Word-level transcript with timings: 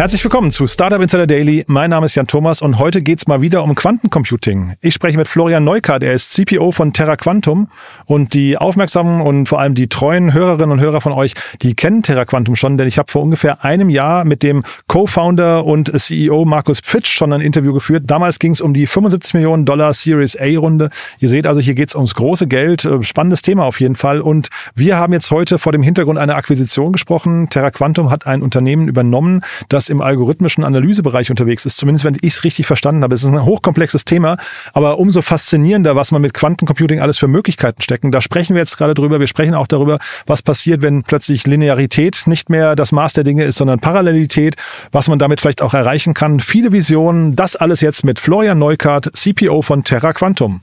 Herzlich 0.00 0.24
willkommen 0.24 0.50
zu 0.50 0.66
Startup 0.66 0.98
Insider 0.98 1.26
Daily. 1.26 1.62
Mein 1.66 1.90
Name 1.90 2.06
ist 2.06 2.14
Jan 2.14 2.26
Thomas 2.26 2.62
und 2.62 2.78
heute 2.78 3.02
geht's 3.02 3.26
mal 3.26 3.42
wieder 3.42 3.62
um 3.62 3.74
Quantencomputing. 3.74 4.76
Ich 4.80 4.94
spreche 4.94 5.18
mit 5.18 5.28
Florian 5.28 5.62
Neukart, 5.62 6.02
er 6.02 6.14
ist 6.14 6.32
CPO 6.32 6.72
von 6.72 6.94
Terra 6.94 7.16
Quantum 7.16 7.68
und 8.06 8.32
die 8.32 8.56
aufmerksamen 8.56 9.20
und 9.20 9.46
vor 9.46 9.60
allem 9.60 9.74
die 9.74 9.90
treuen 9.90 10.32
Hörerinnen 10.32 10.70
und 10.70 10.80
Hörer 10.80 11.02
von 11.02 11.12
euch, 11.12 11.34
die 11.60 11.74
kennen 11.74 12.02
Terra 12.02 12.24
Quantum 12.24 12.56
schon, 12.56 12.78
denn 12.78 12.88
ich 12.88 12.96
habe 12.96 13.12
vor 13.12 13.20
ungefähr 13.20 13.62
einem 13.62 13.90
Jahr 13.90 14.24
mit 14.24 14.42
dem 14.42 14.62
Co-Founder 14.86 15.66
und 15.66 15.92
CEO 16.00 16.46
Markus 16.46 16.80
Pfitsch 16.80 17.12
schon 17.12 17.34
ein 17.34 17.42
Interview 17.42 17.74
geführt. 17.74 18.04
Damals 18.06 18.38
ging 18.38 18.52
es 18.52 18.62
um 18.62 18.72
die 18.72 18.86
75 18.86 19.34
Millionen 19.34 19.66
Dollar 19.66 19.92
Series 19.92 20.34
A 20.34 20.46
Runde. 20.58 20.88
Ihr 21.18 21.28
seht 21.28 21.46
also, 21.46 21.60
hier 21.60 21.74
geht's 21.74 21.94
ums 21.94 22.14
große 22.14 22.46
Geld. 22.46 22.86
Äh, 22.86 23.02
spannendes 23.02 23.42
Thema 23.42 23.64
auf 23.64 23.78
jeden 23.80 23.96
Fall. 23.96 24.22
Und 24.22 24.48
wir 24.74 24.96
haben 24.96 25.12
jetzt 25.12 25.30
heute 25.30 25.58
vor 25.58 25.72
dem 25.72 25.82
Hintergrund 25.82 26.18
einer 26.18 26.36
Akquisition 26.36 26.92
gesprochen. 26.92 27.50
Terra 27.50 27.70
Quantum 27.70 28.08
hat 28.08 28.26
ein 28.26 28.40
Unternehmen 28.40 28.88
übernommen, 28.88 29.42
das 29.68 29.89
im 29.90 30.00
algorithmischen 30.00 30.64
Analysebereich 30.64 31.30
unterwegs 31.30 31.66
ist, 31.66 31.76
zumindest 31.76 32.04
wenn 32.04 32.16
ich 32.20 32.34
es 32.34 32.44
richtig 32.44 32.66
verstanden 32.66 33.02
habe. 33.02 33.14
Es 33.14 33.22
ist 33.22 33.28
ein 33.28 33.44
hochkomplexes 33.44 34.04
Thema, 34.04 34.36
aber 34.72 34.98
umso 34.98 35.22
faszinierender, 35.22 35.96
was 35.96 36.12
man 36.12 36.22
mit 36.22 36.34
Quantencomputing 36.34 37.00
alles 37.00 37.18
für 37.18 37.28
Möglichkeiten 37.28 37.82
stecken. 37.82 38.10
Da 38.10 38.20
sprechen 38.20 38.54
wir 38.54 38.60
jetzt 38.60 38.76
gerade 38.76 38.94
drüber. 38.94 39.20
Wir 39.20 39.26
sprechen 39.26 39.54
auch 39.54 39.66
darüber, 39.66 39.98
was 40.26 40.42
passiert, 40.42 40.82
wenn 40.82 41.02
plötzlich 41.02 41.46
Linearität 41.46 42.26
nicht 42.26 42.50
mehr 42.50 42.76
das 42.76 42.92
Maß 42.92 43.12
der 43.12 43.24
Dinge 43.24 43.44
ist, 43.44 43.56
sondern 43.56 43.80
Parallelität, 43.80 44.56
was 44.92 45.08
man 45.08 45.18
damit 45.18 45.40
vielleicht 45.40 45.62
auch 45.62 45.74
erreichen 45.74 46.14
kann. 46.14 46.40
Viele 46.40 46.72
Visionen, 46.72 47.36
das 47.36 47.56
alles 47.56 47.80
jetzt 47.80 48.04
mit 48.04 48.20
Florian 48.20 48.58
Neukart, 48.58 49.10
CPO 49.14 49.62
von 49.62 49.84
Terra 49.84 50.12
Quantum. 50.12 50.62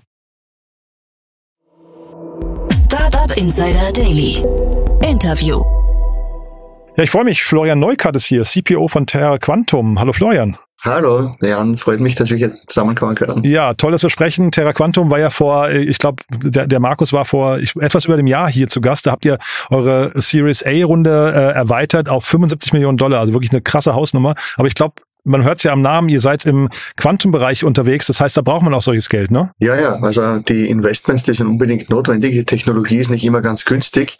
Startup 2.85 3.35
Insider 3.35 3.91
Daily. 3.91 4.43
Interview. 5.01 5.76
Ja, 6.97 7.03
ich 7.03 7.11
freue 7.11 7.25
mich. 7.25 7.43
Florian 7.43 7.77
Neukart 7.77 8.15
ist 8.15 8.25
hier, 8.25 8.43
CPO 8.43 8.87
von 8.87 9.05
Terra 9.05 9.37
Quantum. 9.37 9.99
Hallo 9.99 10.13
Florian. 10.13 10.57
Hallo, 10.83 11.35
Jan, 11.41 11.77
freut 11.77 11.99
mich, 11.99 12.15
dass 12.15 12.31
wir 12.31 12.37
hier 12.37 12.55
zusammenkommen 12.65 13.13
können. 13.13 13.43
Ja, 13.43 13.75
tolles 13.75 14.01
Versprechen. 14.01 14.49
Terra 14.49 14.73
Quantum 14.73 15.11
war 15.11 15.19
ja 15.19 15.29
vor, 15.29 15.69
ich 15.69 15.99
glaube, 15.99 16.23
der, 16.31 16.65
der 16.65 16.79
Markus 16.79 17.13
war 17.13 17.25
vor 17.25 17.59
etwas 17.59 18.05
über 18.05 18.17
dem 18.17 18.25
Jahr 18.25 18.49
hier 18.49 18.67
zu 18.67 18.81
Gast. 18.81 19.05
Da 19.05 19.11
habt 19.11 19.25
ihr 19.25 19.37
eure 19.69 20.11
Series 20.15 20.63
A-Runde 20.63 21.33
äh, 21.35 21.55
erweitert 21.55 22.09
auf 22.09 22.25
75 22.25 22.73
Millionen 22.73 22.97
Dollar, 22.97 23.19
also 23.19 23.33
wirklich 23.33 23.51
eine 23.51 23.61
krasse 23.61 23.93
Hausnummer. 23.93 24.33
Aber 24.55 24.67
ich 24.67 24.75
glaube, 24.75 24.95
man 25.27 25.43
hört 25.43 25.57
es 25.57 25.63
ja 25.63 25.73
am 25.73 25.81
Namen, 25.81 26.09
ihr 26.09 26.21
seid 26.21 26.45
im 26.45 26.69
Quantenbereich 26.95 27.63
unterwegs. 27.63 28.07
Das 28.07 28.19
heißt, 28.19 28.37
da 28.37 28.41
braucht 28.41 28.63
man 28.63 28.73
auch 28.73 28.81
solches 28.81 29.09
Geld, 29.09 29.29
ne? 29.29 29.51
Ja, 29.59 29.79
ja. 29.79 29.95
Also 30.01 30.39
die 30.39 30.69
Investments, 30.69 31.23
die 31.23 31.33
sind 31.33 31.47
unbedingt 31.47 31.89
notwendig. 31.89 32.31
Die 32.31 32.45
Technologie 32.45 32.97
ist 32.97 33.11
nicht 33.11 33.23
immer 33.23 33.41
ganz 33.41 33.65
günstig. 33.65 34.17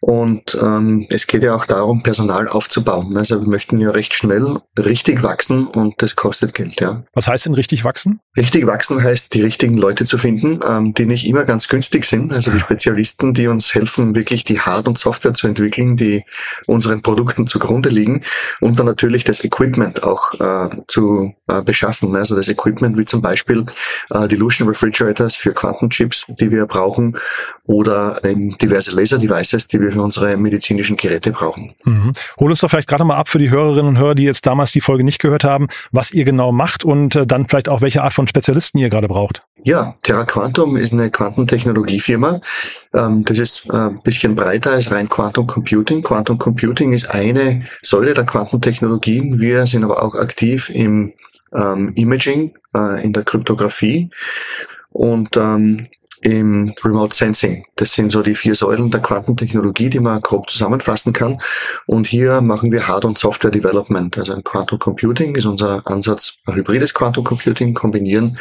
Und 0.00 0.58
ähm, 0.60 1.06
es 1.10 1.26
geht 1.26 1.42
ja 1.42 1.54
auch 1.54 1.66
darum, 1.66 2.02
Personal 2.02 2.48
aufzubauen. 2.48 3.16
Also 3.16 3.40
wir 3.40 3.48
möchten 3.48 3.78
ja 3.78 3.90
recht 3.90 4.14
schnell 4.14 4.58
richtig 4.78 5.22
wachsen 5.22 5.66
und 5.66 5.94
das 6.02 6.16
kostet 6.16 6.54
Geld, 6.54 6.80
ja. 6.80 7.04
Was 7.14 7.28
heißt 7.28 7.46
denn 7.46 7.54
richtig 7.54 7.84
wachsen? 7.84 8.20
Richtig 8.36 8.66
wachsen 8.66 9.02
heißt, 9.02 9.32
die 9.34 9.42
richtigen 9.42 9.76
Leute 9.76 10.04
zu 10.04 10.18
finden, 10.18 10.60
ähm, 10.66 10.94
die 10.94 11.06
nicht 11.06 11.26
immer 11.26 11.44
ganz 11.44 11.68
günstig 11.68 12.04
sind. 12.04 12.32
Also 12.32 12.50
die 12.50 12.60
Spezialisten, 12.60 13.34
die 13.34 13.46
uns 13.46 13.74
helfen, 13.74 14.14
wirklich 14.14 14.44
die 14.44 14.60
Hard- 14.60 14.88
und 14.88 14.98
Software 14.98 15.34
zu 15.34 15.46
entwickeln, 15.46 15.96
die 15.96 16.24
unseren 16.66 17.02
Produkten 17.02 17.46
zugrunde 17.46 17.88
liegen. 17.88 18.24
Und 18.60 18.78
dann 18.78 18.86
natürlich 18.86 19.24
das 19.24 19.44
Equipment 19.44 20.02
auch 20.02 20.34
äh, 20.42 20.68
zu 20.88 21.34
äh, 21.46 21.62
beschaffen. 21.62 22.16
Also 22.16 22.34
das 22.34 22.48
Equipment 22.48 22.96
wie 22.98 23.04
zum 23.04 23.22
Beispiel 23.22 23.64
äh, 24.10 24.26
Dilution 24.26 24.68
Refrigerators 24.68 25.36
für 25.36 25.52
Quantenchips, 25.52 26.26
die 26.28 26.50
wir 26.50 26.66
brauchen, 26.66 27.16
oder 27.64 28.20
ähm, 28.24 28.56
diverse 28.60 28.90
Laser-Devices, 28.94 29.68
die 29.68 29.80
wir 29.80 29.92
für 29.92 30.02
unsere 30.02 30.36
medizinischen 30.36 30.96
Geräte 30.96 31.30
brauchen. 31.30 31.74
Mhm. 31.84 32.12
Hol 32.38 32.50
uns 32.50 32.60
doch 32.60 32.68
vielleicht 32.68 32.88
gerade 32.88 33.04
mal 33.04 33.16
ab 33.16 33.28
für 33.28 33.38
die 33.38 33.50
Hörerinnen 33.50 33.88
und 33.88 33.98
Hörer, 33.98 34.14
die 34.14 34.24
jetzt 34.24 34.44
damals 34.46 34.72
die 34.72 34.80
Folge 34.80 35.04
nicht 35.04 35.20
gehört 35.20 35.44
haben, 35.44 35.68
was 35.92 36.12
ihr 36.12 36.24
genau 36.24 36.52
macht 36.52 36.84
und 36.84 37.14
äh, 37.14 37.26
dann 37.26 37.46
vielleicht 37.46 37.68
auch 37.68 37.80
welche 37.80 38.02
Art 38.02 38.14
von 38.14 38.26
Spezialisten 38.26 38.78
ihr 38.78 38.90
gerade 38.90 39.08
braucht. 39.08 39.42
Ja, 39.62 39.94
Terra 40.02 40.24
Quantum 40.24 40.76
ist 40.76 40.92
eine 40.92 41.10
Quantentechnologiefirma. 41.10 42.40
Ähm, 42.94 43.24
das 43.24 43.38
ist 43.38 43.66
äh, 43.70 43.76
ein 43.76 44.02
bisschen 44.02 44.34
breiter 44.34 44.72
als 44.72 44.90
rein 44.90 45.08
Quantum 45.08 45.46
Computing. 45.46 46.02
Quantum 46.02 46.38
Computing 46.38 46.92
ist 46.92 47.10
eine 47.10 47.66
Säule 47.82 48.14
der 48.14 48.24
Quantentechnologien. 48.24 49.40
Wir 49.40 49.66
sind 49.66 49.84
aber 49.84 50.02
auch 50.02 50.14
aktiv 50.14 50.70
im 50.70 51.12
ähm, 51.54 51.92
Imaging, 51.96 52.54
äh, 52.74 53.02
in 53.02 53.12
der 53.12 53.24
Kryptographie 53.24 54.10
und 54.90 55.36
ähm, 55.36 55.88
im 56.22 56.72
Remote 56.84 57.14
Sensing. 57.14 57.64
Das 57.74 57.92
sind 57.94 58.12
so 58.12 58.22
die 58.22 58.36
vier 58.36 58.54
Säulen 58.54 58.90
der 58.90 59.00
Quantentechnologie, 59.00 59.90
die 59.90 59.98
man 59.98 60.20
grob 60.20 60.48
zusammenfassen 60.48 61.12
kann. 61.12 61.40
Und 61.86 62.06
hier 62.06 62.40
machen 62.40 62.70
wir 62.70 62.86
Hard- 62.86 63.04
und 63.04 63.18
Software 63.18 63.50
Development. 63.50 64.16
Also 64.16 64.40
Quantum 64.42 64.78
Computing 64.78 65.34
ist 65.34 65.46
unser 65.46 65.84
Ansatz, 65.84 66.34
hybrides 66.46 66.94
Quantum 66.94 67.24
Computing 67.24 67.74
kombinieren 67.74 68.38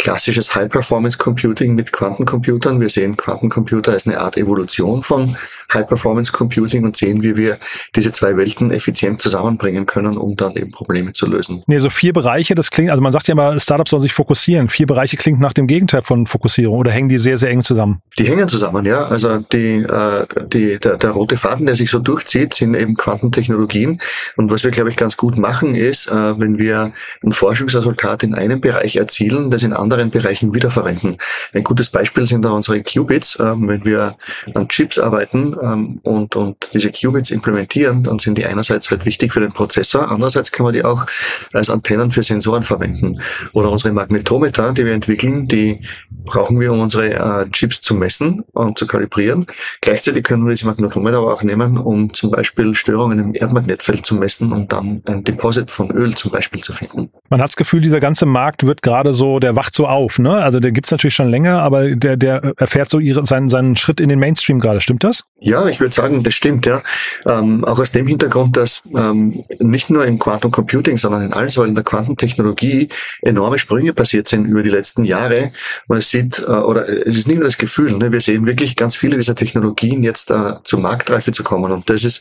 klassisches 0.00 0.54
High-Performance-Computing 0.54 1.74
mit 1.74 1.92
Quantencomputern. 1.92 2.80
Wir 2.80 2.88
sehen 2.88 3.18
Quantencomputer 3.18 3.92
als 3.92 4.06
eine 4.06 4.18
Art 4.18 4.38
Evolution 4.38 5.02
von 5.02 5.36
High-Performance-Computing 5.74 6.84
und 6.84 6.96
sehen, 6.96 7.22
wie 7.22 7.36
wir 7.36 7.58
diese 7.94 8.10
zwei 8.10 8.34
Welten 8.38 8.70
effizient 8.70 9.20
zusammenbringen 9.20 9.84
können, 9.84 10.16
um 10.16 10.36
dann 10.36 10.56
eben 10.56 10.70
Probleme 10.70 11.12
zu 11.12 11.26
lösen. 11.26 11.62
Nee, 11.66 11.78
so 11.78 11.90
vier 11.90 12.14
Bereiche, 12.14 12.54
das 12.54 12.70
klingt, 12.70 12.90
also 12.90 13.02
man 13.02 13.12
sagt 13.12 13.28
ja 13.28 13.32
immer, 13.32 13.60
Startups 13.60 13.90
sollen 13.90 14.02
sich 14.02 14.14
fokussieren. 14.14 14.70
Vier 14.70 14.86
Bereiche 14.86 15.18
klingt 15.18 15.38
nach 15.38 15.52
dem 15.52 15.66
Gegenteil 15.66 16.00
von 16.02 16.26
Fokussierung 16.26 16.78
oder 16.78 16.90
hängen 16.90 17.10
die 17.10 17.18
sehr, 17.18 17.36
sehr 17.36 17.50
eng 17.50 17.62
zusammen? 17.62 18.00
Die 18.18 18.26
hängen 18.26 18.48
zusammen, 18.48 18.86
ja. 18.86 19.04
Also 19.04 19.40
die, 19.52 19.82
äh, 19.82 20.26
die, 20.50 20.80
der, 20.80 20.96
der 20.96 21.10
rote 21.10 21.36
Faden, 21.36 21.66
der 21.66 21.76
sich 21.76 21.90
so 21.90 21.98
durchzieht, 21.98 22.54
sind 22.54 22.74
eben 22.74 22.96
Quantentechnologien. 22.96 24.00
Und 24.36 24.50
was 24.50 24.64
wir, 24.64 24.70
glaube 24.70 24.88
ich, 24.88 24.96
ganz 24.96 25.18
gut 25.18 25.36
machen, 25.36 25.74
ist, 25.74 26.06
äh, 26.08 26.40
wenn 26.40 26.56
wir 26.56 26.94
ein 27.22 27.32
Forschungsresultat 27.34 28.22
in 28.22 28.34
einem 28.34 28.62
Bereich 28.62 28.96
erzielen, 28.96 29.50
das 29.50 29.62
in 29.62 29.74
anderen 29.74 29.89
anderen 29.90 30.10
Bereichen 30.10 30.54
wiederverwenden. 30.54 31.16
Ein 31.52 31.64
gutes 31.64 31.90
Beispiel 31.90 32.26
sind 32.26 32.44
da 32.44 32.50
unsere 32.50 32.82
Qubits. 32.82 33.38
Ähm, 33.40 33.66
wenn 33.68 33.84
wir 33.84 34.16
an 34.54 34.68
Chips 34.68 34.98
arbeiten 34.98 35.56
ähm, 35.60 36.00
und, 36.04 36.36
und 36.36 36.70
diese 36.72 36.92
Qubits 36.92 37.30
implementieren, 37.30 38.04
dann 38.04 38.18
sind 38.18 38.38
die 38.38 38.46
einerseits 38.46 38.90
halt 38.90 39.04
wichtig 39.04 39.32
für 39.32 39.40
den 39.40 39.52
Prozessor, 39.52 40.08
andererseits 40.08 40.52
kann 40.52 40.64
man 40.64 40.74
die 40.74 40.84
auch 40.84 41.06
als 41.52 41.70
Antennen 41.70 42.12
für 42.12 42.22
Sensoren 42.22 42.62
verwenden. 42.62 43.20
Oder 43.52 43.70
unsere 43.70 43.92
Magnetometer, 43.92 44.72
die 44.72 44.84
wir 44.84 44.92
entwickeln, 44.92 45.48
die 45.48 45.84
brauchen 46.24 46.60
wir, 46.60 46.72
um 46.72 46.80
unsere 46.80 47.14
äh, 47.14 47.50
Chips 47.50 47.82
zu 47.82 47.94
messen 47.94 48.44
und 48.52 48.78
zu 48.78 48.86
kalibrieren. 48.86 49.46
Gleichzeitig 49.80 50.24
können 50.24 50.44
wir 50.44 50.50
diese 50.50 50.66
Magnetometer 50.66 51.18
aber 51.18 51.34
auch 51.34 51.42
nehmen, 51.42 51.78
um 51.78 52.14
zum 52.14 52.30
Beispiel 52.30 52.74
Störungen 52.74 53.18
im 53.18 53.34
Erdmagnetfeld 53.34 54.06
zu 54.06 54.14
messen 54.14 54.52
und 54.52 54.72
dann 54.72 55.02
ein 55.06 55.24
Deposit 55.24 55.70
von 55.70 55.90
Öl 55.90 56.14
zum 56.14 56.30
Beispiel 56.30 56.62
zu 56.62 56.72
finden. 56.72 57.10
Man 57.28 57.40
hat 57.40 57.48
das 57.48 57.56
Gefühl, 57.56 57.80
dieser 57.80 58.00
ganze 58.00 58.26
Markt 58.26 58.66
wird 58.66 58.82
gerade 58.82 59.14
so, 59.14 59.38
der 59.38 59.56
wacht 59.56 59.74
so 59.80 59.86
auf, 59.86 60.18
ne? 60.18 60.30
Also 60.30 60.60
der 60.60 60.72
gibt's 60.72 60.90
natürlich 60.90 61.14
schon 61.14 61.30
länger, 61.30 61.62
aber 61.62 61.96
der, 61.96 62.18
der 62.18 62.52
erfährt 62.58 62.90
so 62.90 62.98
ihre, 62.98 63.24
seinen, 63.24 63.48
seinen 63.48 63.76
Schritt 63.76 63.98
in 63.98 64.10
den 64.10 64.18
Mainstream 64.18 64.60
gerade. 64.60 64.82
Stimmt 64.82 65.04
das? 65.04 65.24
Ja, 65.42 65.66
ich 65.68 65.80
würde 65.80 65.94
sagen, 65.94 66.22
das 66.22 66.34
stimmt, 66.34 66.66
ja. 66.66 66.82
Ähm, 67.26 67.64
auch 67.64 67.78
aus 67.78 67.92
dem 67.92 68.06
Hintergrund, 68.06 68.58
dass 68.58 68.82
ähm, 68.94 69.42
nicht 69.58 69.88
nur 69.88 70.04
im 70.04 70.18
Quantum 70.18 70.50
Computing, 70.50 70.98
sondern 70.98 71.22
in 71.22 71.32
allen 71.32 71.48
Säulen 71.48 71.74
der 71.74 71.82
Quantentechnologie 71.82 72.90
enorme 73.22 73.58
Sprünge 73.58 73.94
passiert 73.94 74.28
sind 74.28 74.44
über 74.44 74.62
die 74.62 74.68
letzten 74.68 75.02
Jahre. 75.04 75.52
Es 75.88 76.10
sieht, 76.10 76.40
äh, 76.40 76.50
oder 76.50 76.86
es 76.86 77.16
ist 77.16 77.26
nicht 77.26 77.38
nur 77.38 77.46
das 77.46 77.56
Gefühl, 77.56 77.92
ne? 77.96 78.12
wir 78.12 78.20
sehen 78.20 78.44
wirklich 78.44 78.76
ganz 78.76 78.96
viele 78.96 79.16
dieser 79.16 79.34
Technologien 79.34 80.02
jetzt 80.02 80.30
äh, 80.30 80.56
zur 80.62 80.80
Marktreife 80.80 81.32
zu 81.32 81.42
kommen. 81.42 81.72
Und 81.72 81.88
das 81.88 82.04
ist, 82.04 82.20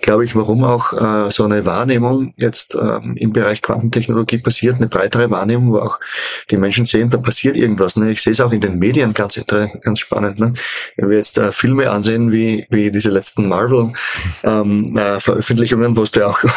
glaube 0.00 0.24
ich, 0.24 0.36
warum 0.36 0.62
auch 0.62 0.92
äh, 0.92 1.32
so 1.32 1.44
eine 1.44 1.66
Wahrnehmung 1.66 2.34
jetzt 2.36 2.76
ähm, 2.76 3.16
im 3.16 3.32
Bereich 3.32 3.62
Quantentechnologie 3.62 4.38
passiert, 4.38 4.76
eine 4.76 4.86
breitere 4.86 5.28
Wahrnehmung, 5.28 5.72
wo 5.72 5.78
auch 5.78 5.98
die 6.50 6.56
Menschen 6.56 6.86
sehen, 6.86 7.10
da 7.10 7.18
passiert 7.18 7.56
irgendwas. 7.56 7.96
Ne? 7.96 8.12
Ich 8.12 8.22
sehe 8.22 8.32
es 8.32 8.40
auch 8.40 8.52
in 8.52 8.60
den 8.60 8.78
Medien 8.78 9.12
ganz, 9.12 9.40
ganz 9.44 9.98
spannend. 9.98 10.38
Ne? 10.38 10.54
Wenn 10.96 11.10
wir 11.10 11.16
jetzt 11.16 11.36
äh, 11.36 11.50
Filme 11.50 11.90
ansehen 11.90 12.30
wie 12.30 12.59
wie, 12.70 12.90
diese 12.90 13.10
letzten 13.10 13.48
Marvel-Veröffentlichungen, 13.48 15.86
ähm, 15.86 15.92
äh, 15.92 15.96
wo 15.96 16.02
es 16.02 16.12
ja 16.14 16.26
auch 16.26 16.42
um, 16.44 16.50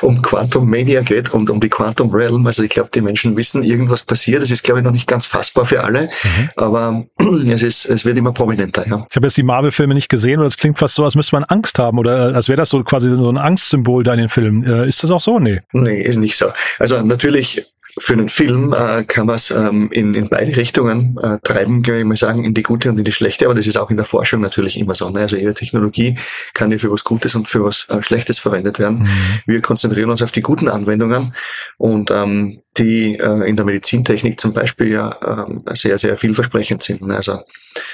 um 0.00 0.22
Quantum 0.22 0.68
Mania 0.68 1.02
geht 1.02 1.32
und 1.34 1.50
um 1.50 1.60
die 1.60 1.68
Quantum 1.68 2.10
Realm. 2.10 2.46
Also 2.46 2.62
ich 2.62 2.70
glaube, 2.70 2.90
die 2.94 3.00
Menschen 3.00 3.36
wissen, 3.36 3.62
irgendwas 3.62 4.02
passiert. 4.02 4.42
Es 4.42 4.50
ist, 4.50 4.62
glaube 4.62 4.80
ich, 4.80 4.84
noch 4.84 4.92
nicht 4.92 5.06
ganz 5.06 5.26
fassbar 5.26 5.66
für 5.66 5.84
alle, 5.84 6.08
mhm. 6.22 6.50
aber 6.56 7.04
es, 7.50 7.62
ist, 7.62 7.86
es 7.86 8.04
wird 8.04 8.18
immer 8.18 8.32
prominenter. 8.32 8.86
Ja. 8.88 9.06
Ich 9.10 9.16
habe 9.16 9.26
jetzt 9.26 9.36
die 9.36 9.42
Marvel-Filme 9.42 9.94
nicht 9.94 10.08
gesehen 10.08 10.40
und 10.40 10.46
es 10.46 10.56
klingt 10.56 10.78
fast 10.78 10.94
so, 10.94 11.04
als 11.04 11.14
müsste 11.14 11.36
man 11.36 11.44
Angst 11.44 11.78
haben 11.78 11.98
oder 11.98 12.30
äh, 12.30 12.34
als 12.34 12.48
wäre 12.48 12.56
das 12.56 12.70
so 12.70 12.82
quasi 12.82 13.10
so 13.10 13.30
ein 13.30 13.38
Angstsymbol 13.38 14.04
da 14.04 14.12
in 14.12 14.20
den 14.20 14.28
Filmen. 14.28 14.64
Äh, 14.64 14.88
ist 14.88 15.02
das 15.02 15.10
auch 15.10 15.20
so? 15.20 15.38
Nee. 15.38 15.60
Nee, 15.72 16.02
ist 16.02 16.16
nicht 16.16 16.36
so. 16.36 16.46
Also 16.78 17.02
natürlich 17.02 17.66
für 17.98 18.14
einen 18.14 18.28
Film 18.28 18.72
äh, 18.72 19.04
kann 19.04 19.26
man 19.26 19.36
es 19.36 19.50
ähm, 19.50 19.90
in, 19.92 20.14
in 20.14 20.28
beide 20.28 20.56
Richtungen 20.56 21.18
äh, 21.22 21.38
treiben, 21.42 21.82
kann 21.82 21.96
ich 21.96 22.04
mal 22.04 22.16
sagen, 22.16 22.44
in 22.44 22.54
die 22.54 22.62
gute 22.62 22.90
und 22.90 22.98
in 22.98 23.04
die 23.04 23.12
schlechte, 23.12 23.44
aber 23.44 23.54
das 23.54 23.66
ist 23.66 23.76
auch 23.76 23.90
in 23.90 23.96
der 23.96 24.06
Forschung 24.06 24.40
natürlich 24.40 24.78
immer 24.78 24.94
so. 24.94 25.10
Ne? 25.10 25.20
Also 25.20 25.36
jede 25.36 25.54
Technologie 25.54 26.18
kann 26.54 26.72
ja 26.72 26.78
für 26.78 26.90
was 26.90 27.04
Gutes 27.04 27.34
und 27.34 27.48
für 27.48 27.64
was 27.64 27.86
äh, 27.90 28.02
Schlechtes 28.02 28.38
verwendet 28.38 28.78
werden. 28.78 29.00
Mhm. 29.00 29.08
Wir 29.46 29.60
konzentrieren 29.60 30.10
uns 30.10 30.22
auf 30.22 30.32
die 30.32 30.40
guten 30.40 30.68
Anwendungen 30.68 31.34
und 31.76 32.10
ähm, 32.10 32.62
die 32.78 33.18
äh, 33.18 33.48
in 33.48 33.56
der 33.56 33.66
Medizintechnik 33.66 34.40
zum 34.40 34.54
Beispiel 34.54 34.92
ja 34.92 35.46
äh, 35.66 35.76
sehr, 35.76 35.98
sehr 35.98 36.16
vielversprechend 36.16 36.82
sind. 36.82 37.02
Also 37.10 37.40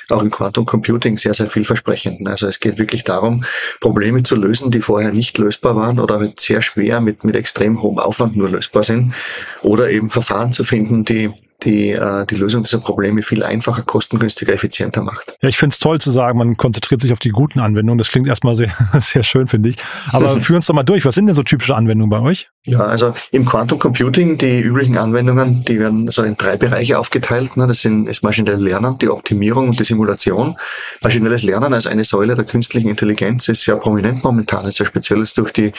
auch 0.09 0.23
im 0.23 0.31
Quantum 0.31 0.67
Computing 0.67 1.19
sehr, 1.19 1.35
sehr 1.35 1.51
vielversprechend. 1.51 2.27
Also 2.29 2.47
es 2.47 2.61
geht 2.61 2.79
wirklich 2.79 3.05
darum, 3.05 3.45
Probleme 3.81 4.23
zu 4.23 4.37
lösen, 4.37 4.71
die 4.71 4.81
vorher 4.81 5.13
nicht 5.13 5.37
lösbar 5.39 5.75
waren 5.75 5.99
oder 5.99 6.21
halt 6.21 6.41
sehr 6.41 6.63
schwer 6.63 7.01
mit, 7.01 7.25
mit 7.25 7.37
extrem 7.37 7.83
hohem 7.83 7.99
Aufwand 7.99 8.37
nur 8.37 8.51
lösbar 8.51 8.85
sind. 8.85 9.15
Oder 9.63 9.91
eben 9.91 10.11
Verfahren 10.11 10.53
zu 10.53 10.63
finden, 10.65 11.05
die 11.05 11.31
die 11.65 11.91
äh, 11.91 12.25
die 12.27 12.37
Lösung 12.37 12.63
dieser 12.63 12.79
Probleme 12.79 13.23
viel 13.23 13.43
einfacher, 13.43 13.83
kostengünstiger, 13.83 14.53
effizienter 14.53 15.03
macht. 15.03 15.37
Ja, 15.41 15.49
ich 15.49 15.57
finde 15.57 15.75
es 15.75 15.81
toll 15.81 16.01
zu 16.01 16.11
sagen, 16.11 16.39
man 16.39 16.57
konzentriert 16.57 17.01
sich 17.01 17.13
auf 17.13 17.19
die 17.19 17.31
guten 17.31 17.59
Anwendungen. 17.59 17.99
Das 17.99 18.11
klingt 18.11 18.29
erstmal 18.29 18.55
sehr, 18.55 18.73
sehr 19.01 19.25
schön, 19.25 19.49
finde 19.49 19.71
ich. 19.71 19.77
Aber 20.13 20.41
führ 20.41 20.57
uns 20.57 20.67
doch 20.67 20.75
mal 20.75 20.85
durch. 20.85 21.05
Was 21.05 21.17
sind 21.17 21.27
denn 21.27 21.35
so 21.35 21.43
typische 21.43 21.75
Anwendungen 21.75 22.11
bei 22.11 22.21
euch? 22.21 22.49
Ja, 22.65 22.81
also 22.81 23.13
im 23.33 23.45
Quantum 23.45 23.79
Computing, 23.79 24.39
die 24.39 24.61
üblichen 24.61 24.99
Anwendungen, 24.99 25.65
die 25.65 25.81
werden 25.81 26.11
so 26.11 26.23
in 26.23 26.37
drei 26.37 26.57
Bereiche 26.57 26.99
aufgeteilt. 26.99 27.57
Ne? 27.57 27.67
Das 27.67 27.81
sind 27.81 28.07
das 28.07 28.23
maschinelle 28.23 28.59
Lernen, 28.59 28.99
die 28.99 29.09
Optimierung 29.09 29.69
und 29.69 29.81
die 29.81 29.85
Simulation. 29.85 30.57
Maschinelles 31.03 31.43
Lernen 31.43 31.75
als 31.75 31.87
eine 31.87 32.05
Säule 32.05 32.37
der 32.37 32.45
künstlichen 32.45 32.89
Intelligenz 32.89 33.49
ist 33.49 33.63
sehr 33.63 33.77
prominent 33.77 34.23
momentan, 34.23 34.67
ist 34.67 34.77
sehr 34.77 34.87
speziell 34.87 35.25
durch 35.35 35.53
die 35.53 35.73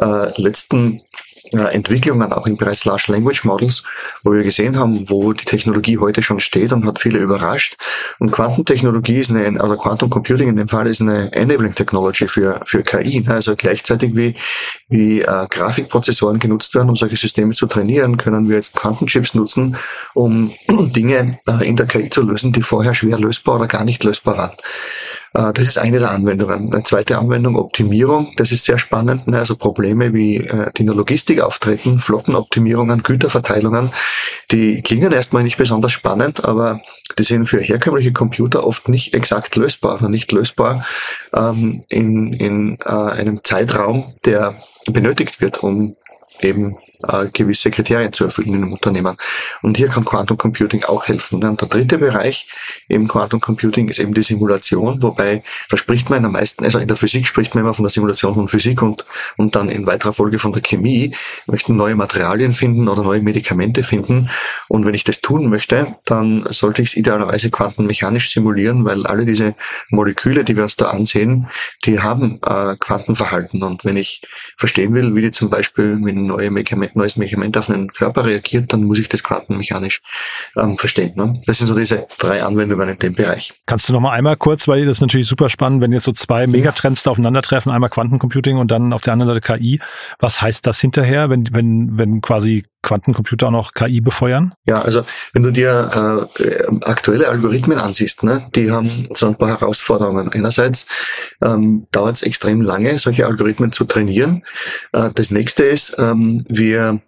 äh, 0.00 0.40
letzten 0.42 1.00
Entwicklungen 1.50 2.32
auch 2.32 2.46
im 2.46 2.56
Bereich 2.56 2.84
Large 2.84 3.06
Language 3.08 3.44
Models, 3.44 3.82
wo 4.22 4.32
wir 4.32 4.42
gesehen 4.42 4.78
haben, 4.78 5.10
wo 5.10 5.32
die 5.32 5.44
Technologie 5.44 5.98
heute 5.98 6.22
schon 6.22 6.40
steht 6.40 6.72
und 6.72 6.86
hat 6.86 7.00
viele 7.00 7.18
überrascht. 7.18 7.76
Und 8.18 8.30
Quantentechnologie 8.30 9.18
ist 9.18 9.30
eine, 9.30 9.62
oder 9.62 9.76
Quantum 9.76 10.08
Computing 10.08 10.48
in 10.48 10.56
dem 10.56 10.68
Fall 10.68 10.86
ist 10.86 11.00
eine 11.00 11.32
Enabling 11.32 11.74
Technology 11.74 12.28
für, 12.28 12.60
für 12.64 12.82
KI. 12.82 13.20
Ne? 13.20 13.34
Also 13.34 13.56
gleichzeitig 13.56 14.14
wie, 14.14 14.36
wie 14.88 15.22
äh, 15.22 15.46
Grafikprozessoren 15.48 16.38
genutzt 16.38 16.74
werden, 16.74 16.90
um 16.90 16.96
solche 16.96 17.16
Systeme 17.16 17.52
zu 17.54 17.66
trainieren, 17.66 18.16
können 18.16 18.48
wir 18.48 18.56
jetzt 18.56 18.74
Quantenchips 18.74 19.34
nutzen, 19.34 19.76
um 20.14 20.52
Dinge 20.68 21.38
äh, 21.48 21.68
in 21.68 21.76
der 21.76 21.86
KI 21.86 22.08
zu 22.08 22.22
lösen, 22.22 22.52
die 22.52 22.62
vorher 22.62 22.94
schwer 22.94 23.18
lösbar 23.18 23.56
oder 23.56 23.66
gar 23.66 23.84
nicht 23.84 24.04
lösbar 24.04 24.38
waren. 24.38 24.56
Äh, 25.34 25.52
das 25.52 25.66
ist 25.66 25.78
eine 25.78 25.98
der 25.98 26.10
Anwendungen. 26.10 26.72
Eine 26.72 26.84
zweite 26.84 27.18
Anwendung, 27.18 27.56
Optimierung. 27.56 28.32
Das 28.36 28.52
ist 28.52 28.64
sehr 28.64 28.78
spannend. 28.78 29.26
Ne? 29.26 29.38
Also 29.38 29.56
Probleme 29.56 30.12
wie 30.12 30.36
äh, 30.36 30.70
die 30.76 30.82
in 30.82 30.86
der 30.86 30.96
Logistik 30.96 31.40
auftreten, 31.40 31.98
Flottenoptimierungen, 31.98 33.02
Güterverteilungen, 33.02 33.92
die 34.50 34.82
klingen 34.82 35.12
erstmal 35.12 35.42
nicht 35.42 35.56
besonders 35.56 35.92
spannend, 35.92 36.44
aber 36.44 36.80
die 37.18 37.22
sind 37.22 37.46
für 37.46 37.60
herkömmliche 37.60 38.12
Computer 38.12 38.66
oft 38.66 38.88
nicht 38.88 39.14
exakt 39.14 39.56
lösbar 39.56 39.96
oder 39.96 40.08
nicht 40.08 40.32
lösbar 40.32 40.86
ähm, 41.34 41.84
in, 41.88 42.32
in 42.32 42.78
äh, 42.84 42.90
einem 42.90 43.42
Zeitraum, 43.44 44.14
der 44.24 44.54
benötigt 44.86 45.40
wird, 45.40 45.62
um 45.62 45.96
eben 46.40 46.76
äh, 47.08 47.28
gewisse 47.32 47.70
Kriterien 47.70 48.12
zu 48.12 48.24
erfüllen 48.24 48.48
in 48.48 48.62
einem 48.62 48.72
Unternehmen. 48.72 49.16
Und 49.62 49.76
hier 49.76 49.88
kann 49.88 50.04
Quantum 50.04 50.38
Computing 50.38 50.84
auch 50.84 51.06
helfen. 51.06 51.42
Und 51.44 51.60
der 51.60 51.68
dritte 51.68 51.98
Bereich 51.98 52.48
im 52.88 53.08
Quantum 53.08 53.40
Computing 53.40 53.88
ist 53.88 53.98
eben 53.98 54.14
die 54.14 54.22
Simulation, 54.22 55.02
wobei 55.02 55.42
da 55.70 55.76
spricht 55.76 56.10
man 56.10 56.22
der 56.22 56.30
meisten, 56.30 56.64
also 56.64 56.78
in 56.78 56.88
der 56.88 56.96
Physik 56.96 57.26
spricht 57.26 57.54
man 57.54 57.64
immer 57.64 57.74
von 57.74 57.84
der 57.84 57.90
Simulation 57.90 58.34
von 58.34 58.48
Physik 58.48 58.82
und, 58.82 59.04
und 59.36 59.54
dann 59.54 59.68
in 59.68 59.86
weiterer 59.86 60.12
Folge 60.12 60.38
von 60.38 60.52
der 60.52 60.62
Chemie, 60.62 61.14
möchten 61.46 61.76
neue 61.76 61.94
Materialien 61.94 62.52
finden 62.52 62.88
oder 62.88 63.02
neue 63.02 63.22
Medikamente 63.22 63.82
finden. 63.82 64.30
Und 64.68 64.84
wenn 64.84 64.94
ich 64.94 65.04
das 65.04 65.20
tun 65.20 65.48
möchte, 65.48 65.96
dann 66.04 66.46
sollte 66.50 66.82
ich 66.82 66.90
es 66.90 66.96
idealerweise 66.96 67.50
quantenmechanisch 67.50 68.32
simulieren, 68.32 68.84
weil 68.84 69.06
alle 69.06 69.26
diese 69.26 69.54
Moleküle, 69.90 70.44
die 70.44 70.56
wir 70.56 70.64
uns 70.64 70.76
da 70.76 70.90
ansehen, 70.90 71.48
die 71.84 72.00
haben 72.00 72.38
äh, 72.44 72.76
Quantenverhalten. 72.78 73.62
Und 73.62 73.84
wenn 73.84 73.96
ich 73.96 74.22
verstehen 74.56 74.94
will, 74.94 75.14
wie 75.14 75.22
die 75.22 75.30
zum 75.30 75.50
Beispiel 75.50 75.96
mit 75.96 76.16
neue 76.16 76.50
Medikamente 76.50 76.91
neues 76.96 77.16
Medikament 77.16 77.56
auf 77.56 77.70
einen 77.70 77.92
Körper 77.92 78.24
reagiert, 78.24 78.72
dann 78.72 78.84
muss 78.84 78.98
ich 78.98 79.08
das 79.08 79.22
quantenmechanisch 79.22 80.02
ähm, 80.56 80.78
verstehen. 80.78 81.12
Ne? 81.16 81.40
Das 81.46 81.58
sind 81.58 81.66
so 81.66 81.74
diese 81.74 82.06
drei 82.18 82.42
Anwendungen 82.42 82.88
in 82.88 82.98
dem 82.98 83.14
Bereich. 83.14 83.52
Kannst 83.66 83.88
du 83.88 83.92
noch 83.92 84.00
mal 84.00 84.12
einmal 84.12 84.36
kurz, 84.36 84.68
weil 84.68 84.86
das 84.86 84.98
ist 84.98 85.00
natürlich 85.02 85.28
super 85.28 85.48
spannend, 85.48 85.80
wenn 85.80 85.92
jetzt 85.92 86.04
so 86.04 86.12
zwei 86.12 86.46
Megatrends 86.46 87.02
da 87.02 87.10
aufeinandertreffen, 87.10 87.72
einmal 87.72 87.90
Quantencomputing 87.90 88.56
und 88.56 88.70
dann 88.70 88.92
auf 88.92 89.02
der 89.02 89.12
anderen 89.12 89.34
Seite 89.34 89.40
KI. 89.40 89.80
Was 90.18 90.40
heißt 90.40 90.66
das 90.66 90.80
hinterher, 90.80 91.30
wenn, 91.30 91.48
wenn, 91.52 91.96
wenn 91.96 92.20
quasi 92.20 92.64
Quantencomputer 92.82 93.46
auch 93.48 93.52
noch 93.52 93.72
KI 93.72 94.00
befeuern? 94.00 94.54
Ja, 94.66 94.82
also 94.82 95.04
wenn 95.32 95.42
du 95.42 95.50
dir 95.50 96.28
äh, 96.40 96.76
aktuelle 96.84 97.28
Algorithmen 97.28 97.78
ansiehst, 97.78 98.24
ne, 98.24 98.48
die 98.54 98.70
haben 98.70 99.08
so 99.14 99.26
ein 99.26 99.36
paar 99.36 99.48
Herausforderungen. 99.48 100.28
Einerseits 100.28 100.86
ähm, 101.42 101.86
dauert 101.92 102.16
es 102.16 102.22
extrem 102.22 102.60
lange, 102.60 102.98
solche 102.98 103.26
Algorithmen 103.26 103.72
zu 103.72 103.84
trainieren. 103.84 104.44
Äh, 104.92 105.10
das 105.14 105.30
nächste 105.30 105.64
ist, 105.64 105.94
ähm, 105.98 106.44
wir 106.48 107.00